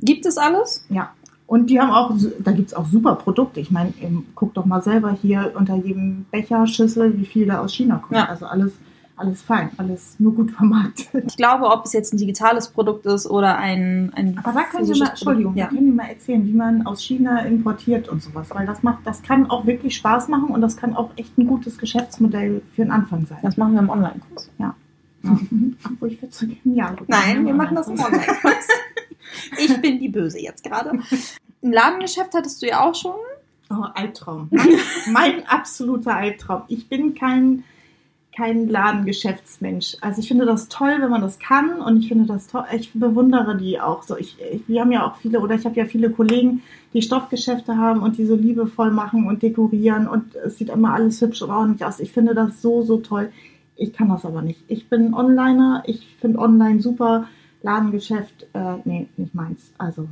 [0.02, 0.86] Gibt es alles?
[0.90, 1.12] Ja.
[1.46, 3.60] Und die haben auch, da gibt es auch super Produkte.
[3.60, 3.94] Ich meine,
[4.34, 8.18] guck doch mal selber hier unter jedem Becher, Schüssel, wie viel da aus China kommt.
[8.18, 8.28] Ja.
[8.28, 8.74] Also alles,
[9.16, 11.26] alles fein, alles nur gut vermarktet.
[11.28, 14.86] Ich glaube, ob es jetzt ein digitales Produkt ist oder ein, ein Aber da können
[14.86, 15.72] Sie mal, Entschuldigung, Produkt.
[15.72, 18.50] da können Sie mal erzählen, wie man aus China importiert und sowas.
[18.52, 21.48] Weil das macht, das kann auch wirklich Spaß machen und das kann auch echt ein
[21.48, 23.38] gutes Geschäftsmodell für den Anfang sein.
[23.42, 23.50] Ja.
[23.50, 24.50] Das machen wir im Online-Kurs.
[24.58, 24.76] Ja.
[25.22, 25.78] Mhm.
[25.86, 26.96] Obwohl ich würde zu gerne, ja.
[27.08, 28.68] Nein, wir ja, machen das im Online-Kurs.
[29.58, 30.92] Ich bin die Böse jetzt gerade.
[30.92, 33.16] Ein Ladengeschäft hattest du ja auch schon.
[33.70, 34.48] Oh, Albtraum.
[34.52, 34.70] Mein,
[35.12, 36.64] mein absoluter Albtraum.
[36.68, 37.64] Ich bin kein,
[38.36, 39.98] kein Ladengeschäftsmensch.
[40.02, 42.64] Also ich finde das toll, wenn man das kann und ich finde das toll.
[42.76, 44.18] Ich bewundere die auch so.
[44.18, 46.62] Ich, ich, wir haben ja auch viele, oder ich habe ja viele Kollegen,
[46.94, 51.22] die Stoffgeschäfte haben und die so liebevoll machen und dekorieren und es sieht immer alles
[51.22, 52.00] hübsch und ordentlich aus.
[52.00, 53.30] Ich finde das so, so toll.
[53.76, 54.60] Ich kann das aber nicht.
[54.68, 57.28] Ich bin Onliner, ich finde online super.
[57.64, 59.72] Ladengeschäft, äh, nee, nicht meins.
[59.78, 60.08] Also,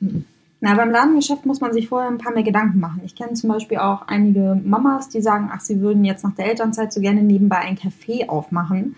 [0.00, 0.24] mhm.
[0.60, 3.02] Na, beim Ladengeschäft muss man sich vorher ein paar mehr Gedanken machen.
[3.04, 6.46] Ich kenne zum Beispiel auch einige Mamas, die sagen, ach, sie würden jetzt nach der
[6.46, 8.96] Elternzeit so gerne nebenbei ein Café aufmachen.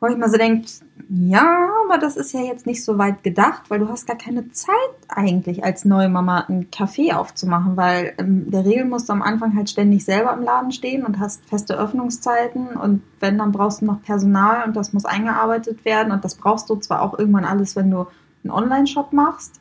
[0.00, 0.66] Wo ich mal so denke,
[1.08, 4.50] ja, aber das ist ja jetzt nicht so weit gedacht, weil du hast gar keine
[4.52, 4.74] Zeit
[5.08, 9.54] eigentlich als neue Mama ein Café aufzumachen, weil in der Regel musst du am Anfang
[9.54, 13.86] halt ständig selber im Laden stehen und hast feste Öffnungszeiten und wenn, dann brauchst du
[13.86, 17.76] noch Personal und das muss eingearbeitet werden und das brauchst du zwar auch irgendwann alles,
[17.76, 18.06] wenn du
[18.42, 19.60] einen Online-Shop machst,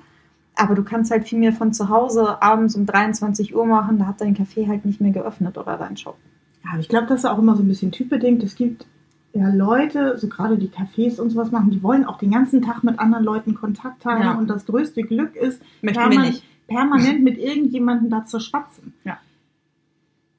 [0.56, 4.06] aber du kannst halt viel mehr von zu Hause abends um 23 Uhr machen, da
[4.08, 6.18] hat dein Café halt nicht mehr geöffnet oder dein Shop.
[6.64, 8.44] Ja, aber ich glaube, das ist auch immer so ein bisschen typbedingt.
[8.44, 8.86] Es gibt
[9.34, 12.84] ja Leute, so gerade die Cafés und sowas machen, die wollen auch den ganzen Tag
[12.84, 14.34] mit anderen Leuten Kontakt haben Ja.
[14.36, 16.44] und das größte Glück ist, Möchten perman- wir nicht.
[16.68, 18.94] permanent mit irgendjemandem da zu schwatzen.
[19.04, 19.18] Ja.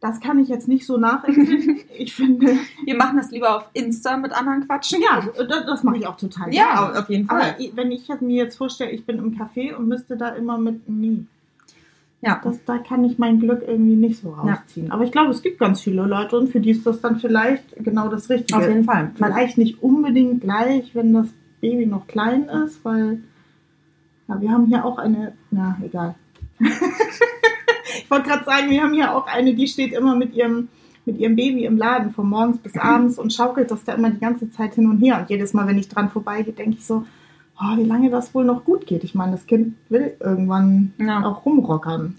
[0.06, 1.78] Das kann ich jetzt nicht so nachempfinden.
[1.96, 5.00] ich finde, Wir machen das lieber auf Insta mit anderen quatschen.
[5.00, 6.98] ja, das, das mache ich auch total Ja, gerne.
[7.00, 7.54] auf jeden Aber Fall.
[7.58, 10.86] i- wenn ich mir jetzt vorstelle, ich bin im Café und müsste da immer mit,
[10.90, 11.24] nee,
[12.20, 14.52] Ja, das, da kann ich mein Glück irgendwie nicht so Ja.
[14.56, 14.90] rausziehen.
[14.92, 17.64] Aber ich glaube, es gibt ganz viele Leute und für die ist das dann vielleicht
[17.82, 18.58] genau das Richtige.
[18.60, 19.10] auf jeden Fall.
[19.14, 21.28] Vielleicht nicht unbedingt gleich, wenn das
[21.62, 23.20] Baby noch klein ist, weil
[24.28, 26.14] ja, wir haben hier auch eine, na egal.
[28.04, 30.68] ich wollte gerade sagen, wir haben hier auch eine, die steht immer mit ihrem,
[31.06, 34.20] mit ihrem Baby im Laden von morgens bis abends und schaukelt das da immer die
[34.20, 35.18] ganze Zeit hin und her.
[35.20, 37.06] Und jedes Mal, wenn ich dran vorbeigehe, denke ich so,
[37.58, 39.04] oh, wie lange das wohl noch gut geht.
[39.04, 41.24] Ich meine, das Kind will irgendwann Ja.
[41.24, 42.14] auch rumrockern.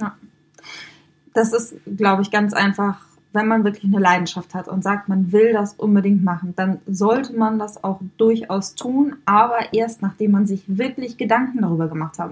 [1.33, 2.99] das ist, glaube ich, ganz einfach,
[3.33, 7.37] wenn man wirklich eine Leidenschaft hat und sagt, man will das unbedingt machen, dann sollte
[7.37, 12.31] man das auch durchaus tun, aber erst nachdem man sich wirklich Gedanken darüber gemacht hat.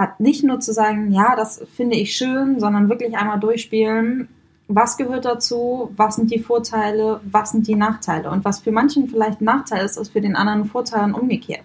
[0.00, 4.28] Hat nicht nur zu sagen, ja, das finde ich schön, sondern wirklich einmal durchspielen,
[4.66, 8.30] was gehört dazu, was sind die Vorteile, was sind die Nachteile.
[8.30, 11.12] Und was für manchen vielleicht ein Nachteil ist, ist für den anderen ein Vorteil und
[11.12, 11.64] umgekehrt.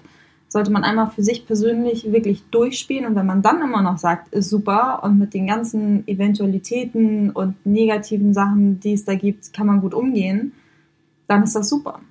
[0.50, 4.34] Sollte man einmal für sich persönlich wirklich durchspielen und wenn man dann immer noch sagt,
[4.34, 9.67] ist super und mit den ganzen Eventualitäten und negativen Sachen, die es da gibt, kann
[9.67, 10.52] man gut umgehen,
[11.28, 12.02] dann ist das super.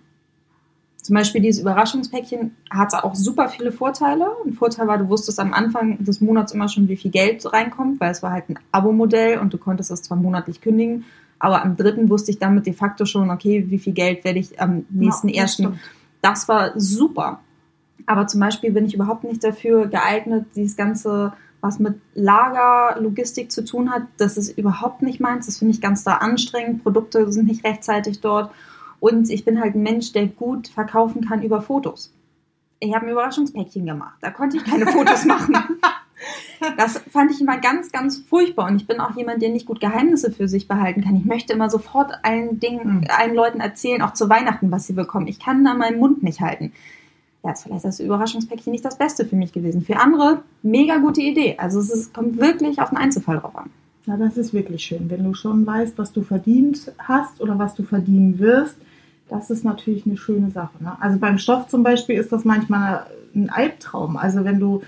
[1.05, 4.27] Zum Beispiel dieses Überraschungspäckchen hat auch super viele Vorteile.
[4.47, 8.01] Ein Vorteil war, du wusstest am Anfang des Monats immer schon, wie viel Geld reinkommt,
[8.01, 11.05] weil es war halt ein Abo-Modell und du konntest es zwar monatlich kündigen,
[11.39, 14.59] aber am dritten wusste ich damit de facto schon, okay, wie viel Geld werde ich
[14.63, 15.63] am nächsten Ja, das ersten.
[15.65, 15.81] stimmt.
[16.23, 17.41] Das war super.
[18.07, 23.53] Aber zum Beispiel bin ich überhaupt nicht dafür geeignet, dieses ganze, was mit Lager, Logistik
[23.53, 25.45] zu tun hat, das ist überhaupt nicht meins.
[25.45, 26.83] Das finde ich ganz da anstrengend.
[26.83, 28.51] Produkte sind nicht rechtzeitig dort.
[29.05, 32.11] Und ich bin halt ein Mensch, der gut verkaufen kann über Fotos.
[32.81, 34.15] Ich habe ein Überraschungspäckchen gemacht.
[34.23, 35.55] Da konnte ich keine Fotos machen.
[36.79, 38.67] Das fand ich immer ganz, ganz furchtbar.
[38.71, 41.17] Und ich bin auch jemand, der nicht gut Geheimnisse für sich behalten kann.
[41.17, 43.05] Ich möchte immer sofort allen Dingen, Mhm.
[43.15, 45.27] allen Leuten erzählen, auch zu Weihnachten, was sie bekommen.
[45.27, 46.73] Ich kann da meinen Mund nicht halten.
[47.43, 49.83] Ja, ist vielleicht das Überraschungspäckchen nicht das Beste für mich gewesen.
[49.83, 51.57] Für andere, mega gute Idee.
[51.59, 53.69] Also es ist, kommt wirklich auf den Einzelfall drauf an.
[54.07, 55.11] Ja, das ist wirklich schön.
[55.11, 58.77] Wenn du schon weißt, was du verdient hast oder was du verdienen wirst,
[59.35, 60.83] das ist natürlich eine schöne Sache.
[60.83, 60.97] Ne?
[61.01, 64.17] Also beim Stoff zum Beispiel ist das manchmal ein Albtraum.
[64.17, 64.83] Also wenn du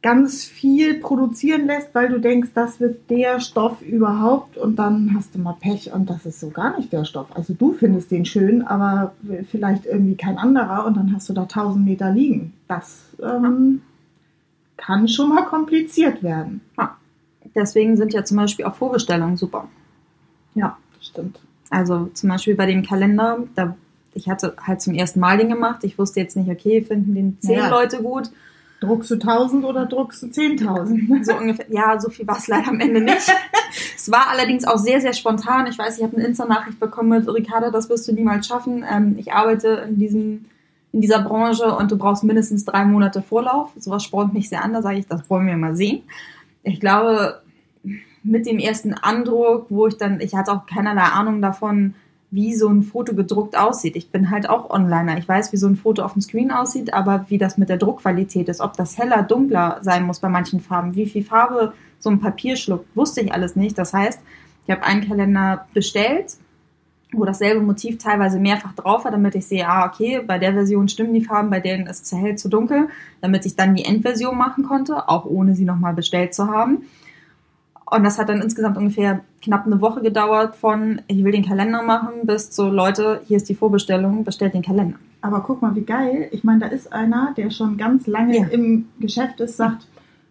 [0.00, 5.34] ganz viel produzieren lässt, weil du denkst, das wird der Stoff überhaupt und dann hast
[5.34, 7.34] du mal Pech und das ist so gar nicht der Stoff.
[7.34, 9.12] Also du findest den schön, aber
[9.50, 12.52] vielleicht irgendwie kein anderer und dann hast du da 1000 Meter liegen.
[12.68, 13.82] Das ähm,
[14.76, 16.60] kann schon mal kompliziert werden.
[17.56, 19.68] Deswegen sind ja zum Beispiel auch Vorbestellungen super.
[20.54, 21.40] Ja, das stimmt.
[21.72, 23.74] Also zum Beispiel bei dem Kalender, da
[24.14, 25.84] ich hatte halt zum ersten Mal den gemacht.
[25.84, 27.68] Ich wusste jetzt nicht, okay, finden den zehn Ja.
[27.68, 28.30] Leute gut.
[28.80, 31.24] Druckst du 1000 oder druckst du 10.000?
[31.24, 31.66] So ungefähr.
[31.70, 33.32] Ja, so viel war es leider am Ende nicht.
[33.96, 35.68] es war allerdings auch sehr, sehr spontan.
[35.68, 38.84] Ich weiß, ich habe eine Insta-Nachricht bekommen mit Ricarda, das wirst du niemals schaffen.
[38.90, 40.44] Ähm, ich arbeite in diesem
[40.92, 43.70] in dieser Branche und du brauchst mindestens drei Monate Vorlauf.
[43.78, 44.74] Sowas spornt mich sehr an.
[44.74, 46.02] Da sage ich, das wollen wir mal sehen.
[46.64, 47.40] Ich glaube,
[48.22, 51.94] mit dem ersten Andruck, wo ich dann, ich hatte auch keinerlei Ahnung davon,
[52.30, 53.94] wie so ein Foto gedruckt aussieht.
[53.94, 55.18] Ich bin halt auch Onliner.
[55.18, 57.76] Ich weiß, wie so ein Foto auf dem Screen aussieht, aber wie das mit der
[57.76, 62.08] Druckqualität ist, ob das heller, dunkler sein muss bei manchen Farben, wie viel Farbe so
[62.08, 63.76] ein Papier schluckt, wusste ich alles nicht.
[63.76, 64.18] Das heißt,
[64.66, 66.36] ich habe einen Kalender bestellt,
[67.12, 70.88] wo dasselbe Motiv teilweise mehrfach drauf war, damit ich sehe, ah, okay, bei der Version
[70.88, 72.88] stimmen die Farben, bei denen ist es zu hell, zu dunkel,
[73.20, 76.84] damit ich dann die Endversion machen konnte, auch ohne sie nochmal bestellt zu haben.
[77.94, 81.82] Und das hat dann insgesamt ungefähr knapp eine Woche gedauert von, ich will den Kalender
[81.82, 84.96] machen, bis zu, Leute, hier ist die Vorbestellung, bestellt den Kalender.
[85.20, 86.28] Aber guck mal, wie geil.
[86.32, 88.46] Ich meine, da ist einer, der schon ganz lange Ja.
[88.46, 89.86] im Geschäft ist, sagt,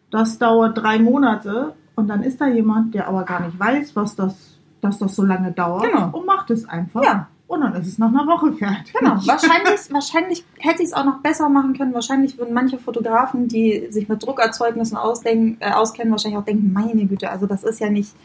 [0.09, 1.73] das dauert drei Monate.
[1.93, 5.23] Und dann ist da jemand, der aber gar nicht weiß, was das, dass das so
[5.23, 5.83] lange dauert.
[5.83, 6.09] Genau.
[6.11, 7.03] Und macht es einfach.
[7.03, 7.27] Ja.
[7.51, 8.93] Und dann ist es nach einer Woche fertig.
[8.93, 11.93] Genau, wahrscheinlich, wahrscheinlich hätte ich es auch noch besser machen können.
[11.93, 17.05] Wahrscheinlich würden manche Fotografen, die sich mit Druckerzeugnissen ausdenken, äh, auskennen, wahrscheinlich auch denken, meine
[17.05, 18.15] Güte, also das ist ja nicht.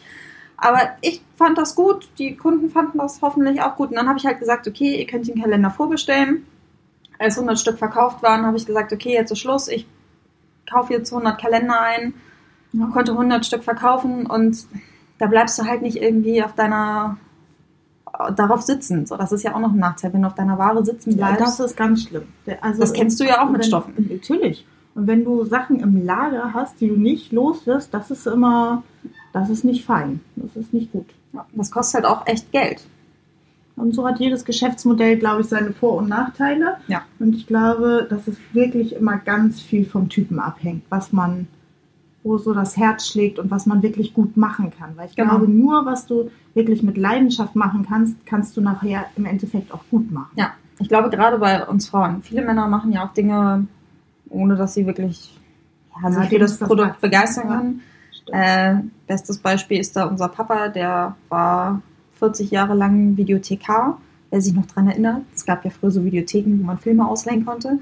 [0.57, 3.89] Aber ich fand das gut, die Kunden fanden das hoffentlich auch gut.
[3.91, 6.47] Und dann habe ich halt gesagt, okay, ihr könnt den Kalender vorbestellen.
[7.19, 9.67] Als 100 Stück verkauft waren, habe ich gesagt, okay, jetzt ist Schluss.
[9.67, 9.89] Ich
[10.71, 12.15] kaufe jetzt 100 Kalender ein,
[12.73, 12.87] Ja.
[12.93, 14.57] konnte 100 Stück verkaufen und
[15.19, 17.17] da bleibst du halt nicht irgendwie auf deiner
[18.37, 19.07] darauf sitzen.
[19.07, 21.33] So, das ist ja auch noch ein Nachteil, wenn du auf deiner Ware sitzen Ja,
[21.33, 21.61] bleibst.
[21.61, 22.25] das ist ganz schlimm.
[22.61, 23.95] Also Das kennst du ja auch mit wenn, Stoffen.
[24.11, 24.67] Natürlich.
[24.95, 28.83] Und wenn du Sachen im Lager hast, die du nicht los wirst, das ist immer,
[29.33, 30.21] das ist nicht fein.
[30.37, 31.07] Das ist nicht gut.
[31.33, 32.83] Ja, das kostet halt auch echt Geld.
[33.77, 36.79] Und so hat jedes Geschäftsmodell, glaube ich, seine Vor- und Nachteile.
[36.89, 37.03] Ja.
[37.19, 41.47] Und ich glaube, dass es wirklich immer ganz viel vom Typen abhängt, was man,
[42.27, 44.97] wo so das Herz schlägt und was man wirklich gut machen kann.
[44.97, 45.31] Weil ich Genau.
[45.31, 49.85] glaube, nur was du wirklich mit Leidenschaft machen kannst, kannst du nachher im Endeffekt auch
[49.91, 50.31] gut machen.
[50.35, 52.23] Ja, ich glaube gerade bei uns Frauen.
[52.23, 53.67] Viele Männer machen ja auch Dinge,
[54.29, 55.39] ohne dass sie wirklich
[56.03, 57.83] ja, sich für das das Produkt Wachsen, begeistern können.
[58.33, 58.75] Äh,
[59.07, 61.81] bestes Beispiel ist da unser Papa, der war
[62.19, 63.99] 40 Jahre lang Videothekar.
[64.31, 67.47] Wer sich noch dran erinnert, es gab ja früher so Videotheken, wo man Filme ausleihen
[67.47, 67.79] konnte.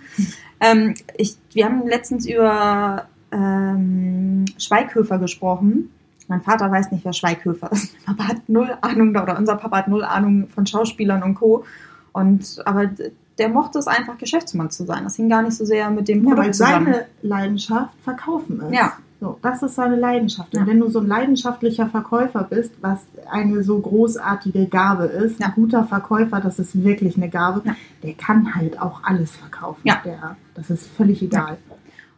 [0.60, 5.90] Ähm, ich, wir haben letztens über ähm, Schweighöfer gesprochen.
[6.28, 7.94] Mein Vater weiß nicht, wer Schweighöfer ist.
[8.06, 11.34] Mein Papa hat null Ahnung da, oder unser Papa hat null Ahnung von Schauspielern und
[11.34, 11.64] Co.
[12.12, 12.90] Und, aber
[13.38, 15.04] der mochte es einfach, Geschäftsmann zu sein.
[15.04, 16.86] Das hing gar nicht so sehr mit dem Ja, Produkt weil zusammen.
[16.86, 18.72] seine Leidenschaft Verkaufen ist.
[18.74, 18.92] Ja.
[19.20, 20.54] So, das ist seine Leidenschaft.
[20.54, 20.66] Und Ja.
[20.66, 25.46] wenn du so ein leidenschaftlicher Verkäufer bist, was eine so großartige Gabe ist, Ja.
[25.48, 27.74] ein guter Verkäufer, das ist wirklich eine Gabe, Ja.
[28.02, 29.80] der kann halt auch alles verkaufen.
[29.84, 30.00] Ja.
[30.04, 31.56] Der, das ist völlig egal.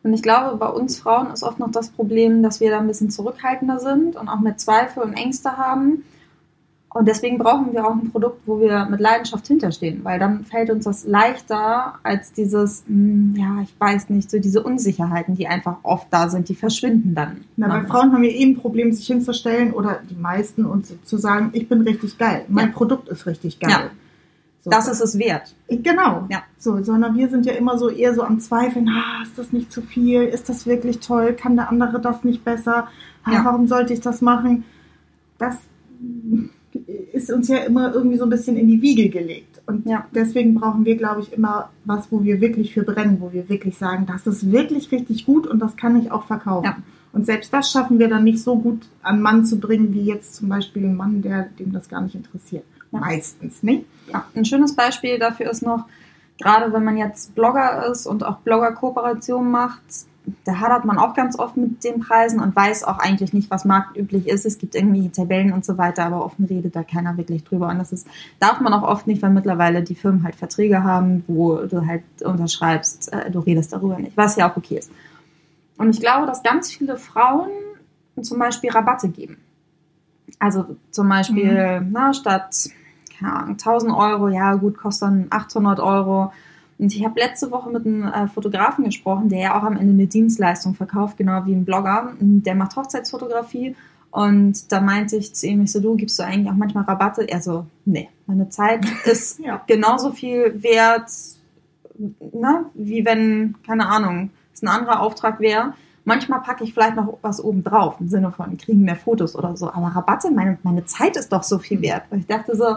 [0.07, 2.87] Und ich glaube, bei uns Frauen ist oft noch das Problem, dass wir da ein
[2.87, 6.05] bisschen zurückhaltender sind und auch mehr Zweifel und Ängste haben.
[6.91, 10.71] Und deswegen brauchen wir auch ein Produkt, wo wir mit Leidenschaft hinterstehen, weil dann fällt
[10.71, 15.79] uns das leichter als dieses, hm, ja, ich weiß nicht, so diese Unsicherheiten, die einfach
[15.83, 17.45] oft da sind, die verschwinden dann.
[17.57, 17.83] Na, bei?
[17.89, 21.69] Frauen haben wir eh ein Problem, sich hinzustellen oder die meisten und zu sagen, ich
[21.69, 22.45] bin richtig geil.
[22.47, 22.73] Mein Ja.
[22.75, 23.71] Produkt ist richtig geil.
[23.73, 23.91] Ja.
[24.67, 25.55] So, Das ist es wert.
[25.69, 26.27] Genau.
[26.29, 26.43] Ja.
[26.59, 29.71] So, sondern wir sind ja immer so eher so am Zweifeln, ah, ist das nicht
[29.71, 30.23] zu viel?
[30.25, 31.35] Ist das wirklich toll?
[31.35, 32.89] Kann der andere das nicht besser?
[33.23, 33.45] Ah, Ja.
[33.45, 34.65] Warum sollte ich das machen?
[35.39, 35.57] Das
[37.13, 39.63] ist uns ja immer irgendwie so ein bisschen in die Wiege gelegt.
[39.67, 40.07] Und Ja.
[40.13, 43.79] deswegen brauchen wir, glaube ich, immer was, wo wir wirklich für brennen, wo wir wirklich
[43.79, 46.65] sagen, das ist wirklich richtig gut und das kann ich auch verkaufen.
[46.67, 46.77] Ja.
[47.13, 50.35] Und selbst das schaffen wir dann nicht so gut an Mann zu bringen, wie jetzt
[50.35, 52.65] zum Beispiel ein Mann, der dem das gar nicht interessiert.
[52.93, 53.01] Ja.
[53.01, 53.85] Meistens, ne?
[54.13, 55.87] Ja, ein schönes Beispiel dafür ist noch,
[56.39, 59.83] gerade wenn man jetzt Blogger ist und auch Blogger-Kooperationen macht,
[60.45, 63.65] da hadert man auch ganz oft mit den Preisen und weiß auch eigentlich nicht, was
[63.65, 64.45] marktüblich ist.
[64.45, 67.69] Es gibt irgendwie Tabellen und so weiter, aber offen redet da keiner wirklich drüber.
[67.69, 68.09] Und das ist,
[68.41, 72.03] darf man auch oft nicht, weil mittlerweile die Firmen halt Verträge haben, wo du halt
[72.25, 74.91] unterschreibst, äh, du redest darüber nicht, was ja auch okay ist.
[75.79, 77.51] Und ich glaube, dass ganz viele Frauen
[78.21, 79.37] zum Beispiel Rabatte geben.
[80.39, 82.69] Also zum Beispiel, na, statt
[83.19, 86.33] keine Ahnung, 1000 Euro, ja gut, kostet dann 800 Euro.
[86.79, 89.93] Und ich habe letzte Woche mit einem äh, Fotografen gesprochen, der ja auch am Ende
[89.95, 92.13] eine Dienstleistung verkauft, genau wie ein Blogger.
[92.21, 93.75] Der macht Hochzeitsfotografie.
[94.11, 97.27] Und da meinte ich zu ihm, ich so, du, gibst du eigentlich auch manchmal Rabatte?
[97.29, 99.63] Er so, nee, meine Zeit ist Ja.
[99.67, 101.11] genauso viel wert,
[101.99, 105.73] ne, wie wenn, keine Ahnung, es ein anderer Auftrag wäre.
[106.07, 109.57] Manchmal packe ich vielleicht noch was oben drauf, im Sinne von kriegen mehr Fotos oder
[109.57, 109.73] so.
[109.73, 112.05] Aber Rabatte, meine, meine Zeit ist doch so viel wert.
[112.11, 112.77] Und ich dachte so,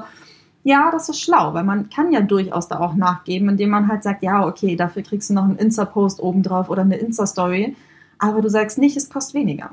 [0.63, 4.01] ja, das ist schlau, weil man kann ja durchaus da auch nachgeben, indem man halt
[4.01, 7.75] sagt, ja, okay, dafür kriegst du noch einen Insta-Post oben drauf oder eine Insta-Story.
[8.17, 9.69] Aber du sagst nicht, es kostet weniger.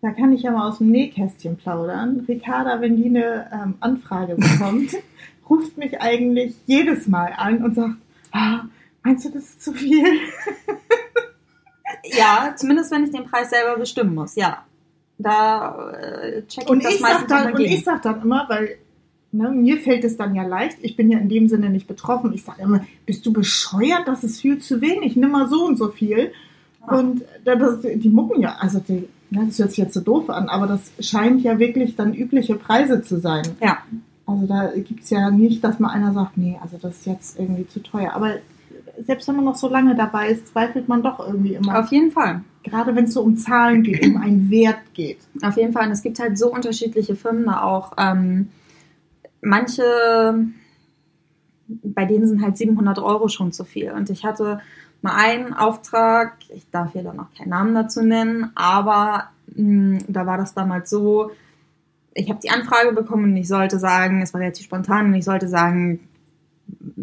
[0.00, 2.24] Da kann ich ja mal aus dem Nähkästchen plaudern.
[2.26, 4.92] Ricarda, wenn die eine ähm, Anfrage bekommt,
[5.50, 7.96] ruft mich eigentlich jedes Mal an und sagt,
[8.32, 8.60] ah,
[9.02, 10.06] meinst du, das ist zu viel?
[12.04, 14.64] ja, zumindest wenn ich den Preis selber bestimmen muss, ja.
[15.18, 17.82] Da äh, check ich und das ich meistens sag dann, Und ich gegen.
[17.82, 18.76] sag dann immer, weil
[19.32, 22.32] ne, mir fällt es dann ja leicht, ich bin ja in dem Sinne nicht betroffen.
[22.32, 24.06] Ich sage immer, bist du bescheuert?
[24.06, 25.16] Das ist viel zu wenig.
[25.16, 26.32] Nimm mal so und so viel.
[26.86, 26.96] Ah.
[26.98, 30.30] Und da- das, die mucken ja, also die, ne, das hört sich jetzt so doof
[30.30, 33.42] an, aber das scheint ja wirklich dann übliche Preise zu sein.
[33.60, 33.78] Ja.
[34.24, 37.66] Also da gibt's ja nicht, dass mal einer sagt, nee, also das ist jetzt irgendwie
[37.66, 38.12] zu teuer.
[38.14, 38.34] Aber
[39.04, 41.78] selbst wenn man noch so lange dabei ist, zweifelt man doch irgendwie immer.
[41.78, 42.42] Auf jeden Fall.
[42.64, 45.18] Gerade wenn es so um Zahlen geht, um einen Wert geht.
[45.42, 45.86] Auf jeden Fall.
[45.86, 47.92] Und es gibt halt so unterschiedliche Firmen da auch.
[47.96, 48.48] Ähm,
[49.40, 49.82] manche,
[51.66, 53.92] bei denen sind halt 700 Euro schon zu viel.
[53.92, 54.60] Und ich hatte
[55.02, 60.26] mal einen Auftrag, ich darf hier dann noch keinen Namen dazu nennen, aber mh, da
[60.26, 61.30] war das damals so,
[62.14, 65.24] ich habe die Anfrage bekommen und ich sollte sagen, es war relativ spontan und ich
[65.24, 66.07] sollte sagen,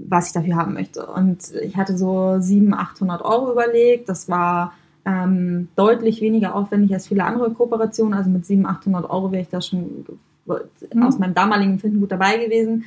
[0.07, 1.05] was ich dafür haben möchte.
[1.05, 4.09] Und ich hatte so 700, 800 Euro überlegt.
[4.09, 4.73] Das war
[5.05, 8.13] ähm, deutlich weniger aufwendig als viele andere Kooperationen.
[8.13, 10.05] Also mit 700, 800 Euro wäre ich da schon
[10.45, 11.03] Mhm.
[11.03, 12.85] aus meinem damaligen Finden gut dabei gewesen.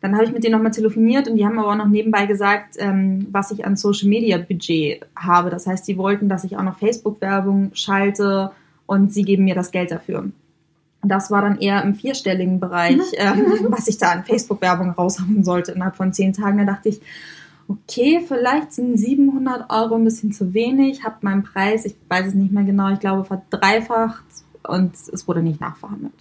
[0.00, 2.76] Dann habe ich mit denen nochmal telefoniert und die haben aber auch noch nebenbei gesagt,
[2.78, 5.50] ähm, was ich an Social Media Budget habe.
[5.50, 8.52] Das heißt, die wollten, dass ich auch noch Facebook-Werbung schalte
[8.86, 10.30] und sie geben mir das Geld dafür.
[11.02, 15.72] Das war dann eher im vierstelligen Bereich, ähm, was ich da an Facebook-Werbung raushauen sollte
[15.72, 16.58] innerhalb von zehn Tagen.
[16.58, 17.00] Da dachte ich,
[17.68, 22.34] okay, vielleicht sind 700 Euro ein bisschen zu wenig, habe meinen Preis, ich weiß es
[22.34, 24.24] nicht mehr genau, ich glaube verdreifacht
[24.66, 26.12] und es wurde nicht nachverhandelt.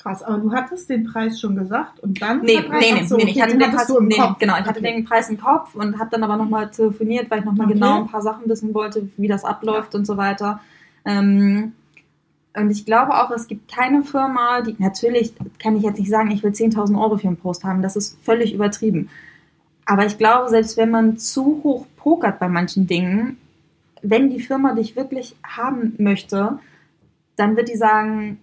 [0.00, 3.24] Krass, aber du hattest den Preis schon gesagt und dann Nee, nee, nee, so, nee,
[3.24, 4.38] nee, okay, ich hatte den den Preis, im nee, Kopf.
[4.38, 4.92] genau, ich hatte Okay.
[4.94, 7.74] den Preis im Kopf und habe dann aber nochmal telefoniert, weil ich nochmal Okay.
[7.74, 10.60] genau ein paar Sachen wissen wollte, wie das abläuft und so weiter.
[11.04, 11.72] Ähm,
[12.56, 16.30] und ich glaube auch, es gibt keine Firma, die, natürlich kann ich jetzt nicht sagen,
[16.30, 19.10] ich will 10.000 Euro für einen Post haben, das ist völlig übertrieben.
[19.84, 23.38] Aber ich glaube, selbst wenn man zu hoch pokert bei manchen Dingen,
[24.02, 26.58] wenn die Firma dich wirklich haben möchte,
[27.36, 28.38] dann wird die sagen,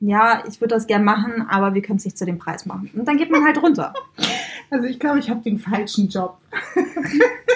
[0.00, 2.90] ja, ich würde das gern machen, aber wir können es nicht zu dem Preis machen.
[2.94, 3.94] Und dann geht man halt runter.
[4.72, 6.38] Also ich glaube, ich habe den falschen Job.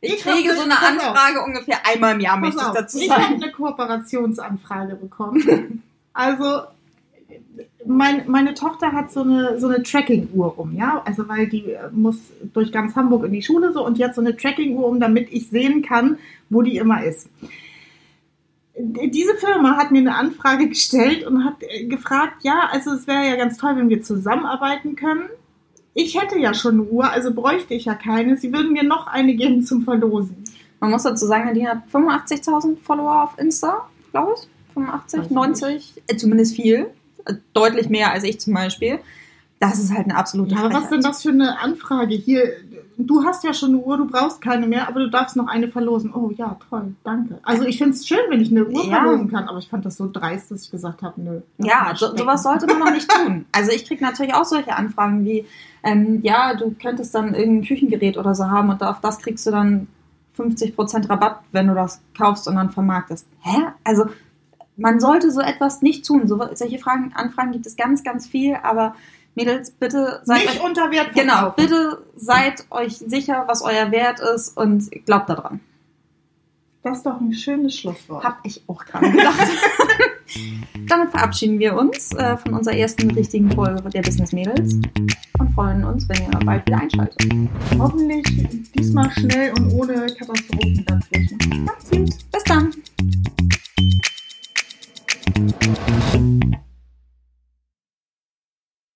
[0.00, 1.08] Ich, Ich kriege so eine pass auf.
[1.08, 3.42] Anfrage ungefähr einmal im Jahr, Pass möchte ich auf, dazu ich habe sagen.
[3.42, 5.82] eine Kooperationsanfrage bekommen.
[6.14, 6.62] Also
[7.86, 11.90] mein, meine Tochter hat so eine, so eine Tracking-Uhr um, ja, also weil die äh,
[11.92, 12.16] muss
[12.52, 15.48] durch ganz Hamburg in die Schule so und jetzt so eine Tracking-Uhr um, damit ich
[15.48, 16.18] sehen kann,
[16.50, 17.28] wo die immer ist.
[18.76, 23.26] Diese Firma hat mir eine Anfrage gestellt und hat äh, gefragt, ja, also es wäre
[23.26, 25.28] ja ganz toll, wenn wir zusammenarbeiten können.
[26.00, 28.36] Ich hätte ja schon eine Uhr, also bräuchte ich ja keine.
[28.36, 30.44] Sie würden mir noch eine geben zum Verlosen.
[30.78, 34.48] Man muss dazu sagen, die hat 85.000 Follower auf Insta, glaube ich.
[34.74, 36.86] 85, Weiß ich 90, äh, zumindest viel.
[37.24, 39.00] Äh, Deutlich mehr als ich zum Beispiel.
[39.58, 42.44] Das ist halt eine absolute Ja, aber was denn das für eine Anfrage hier?
[43.00, 45.68] Du hast ja schon eine Uhr, du brauchst keine mehr, aber du darfst noch eine
[45.68, 46.12] verlosen.
[46.12, 47.38] Oh ja, toll, danke.
[47.44, 48.96] Also ich finde es schön, wenn ich eine Uhr Ja.
[49.02, 51.40] verlosen kann, aber ich fand das so dreist, dass ich gesagt habe, nö.
[51.58, 53.46] Ja, so, sowas sollte man noch nicht tun.
[53.52, 55.46] Also ich kriege natürlich auch solche Anfragen wie,
[55.84, 59.52] ähm, ja, du könntest dann irgendein Küchengerät oder so haben und auf das kriegst du
[59.52, 59.86] dann
[60.36, 63.28] 50% Rabatt, wenn du das kaufst und dann vermarktest.
[63.42, 63.58] Hä?
[63.84, 64.06] Also
[64.76, 66.26] man sollte so etwas nicht tun.
[66.26, 68.94] So, solche Fragen, Anfragen gibt es ganz, ganz viel, aber
[69.38, 74.18] Mädels, bitte seid Nicht euch, unter Wert genau, bitte seid euch sicher, was euer Wert
[74.18, 75.60] ist und glaubt daran.
[76.82, 78.24] Das ist doch ein schönes Schlusswort.
[78.24, 79.48] Hab ich auch gerade gedacht.
[80.88, 84.74] Damit verabschieden wir uns äh, von unserer ersten richtigen Folge der Business Mädels
[85.38, 87.32] und freuen uns, wenn ihr bald wieder einschaltet.
[87.78, 88.24] Hoffentlich
[88.76, 91.38] diesmal schnell und ohne Katastrophen dazwischen.
[91.64, 92.10] Macht's gut.
[92.32, 92.72] Bis dann!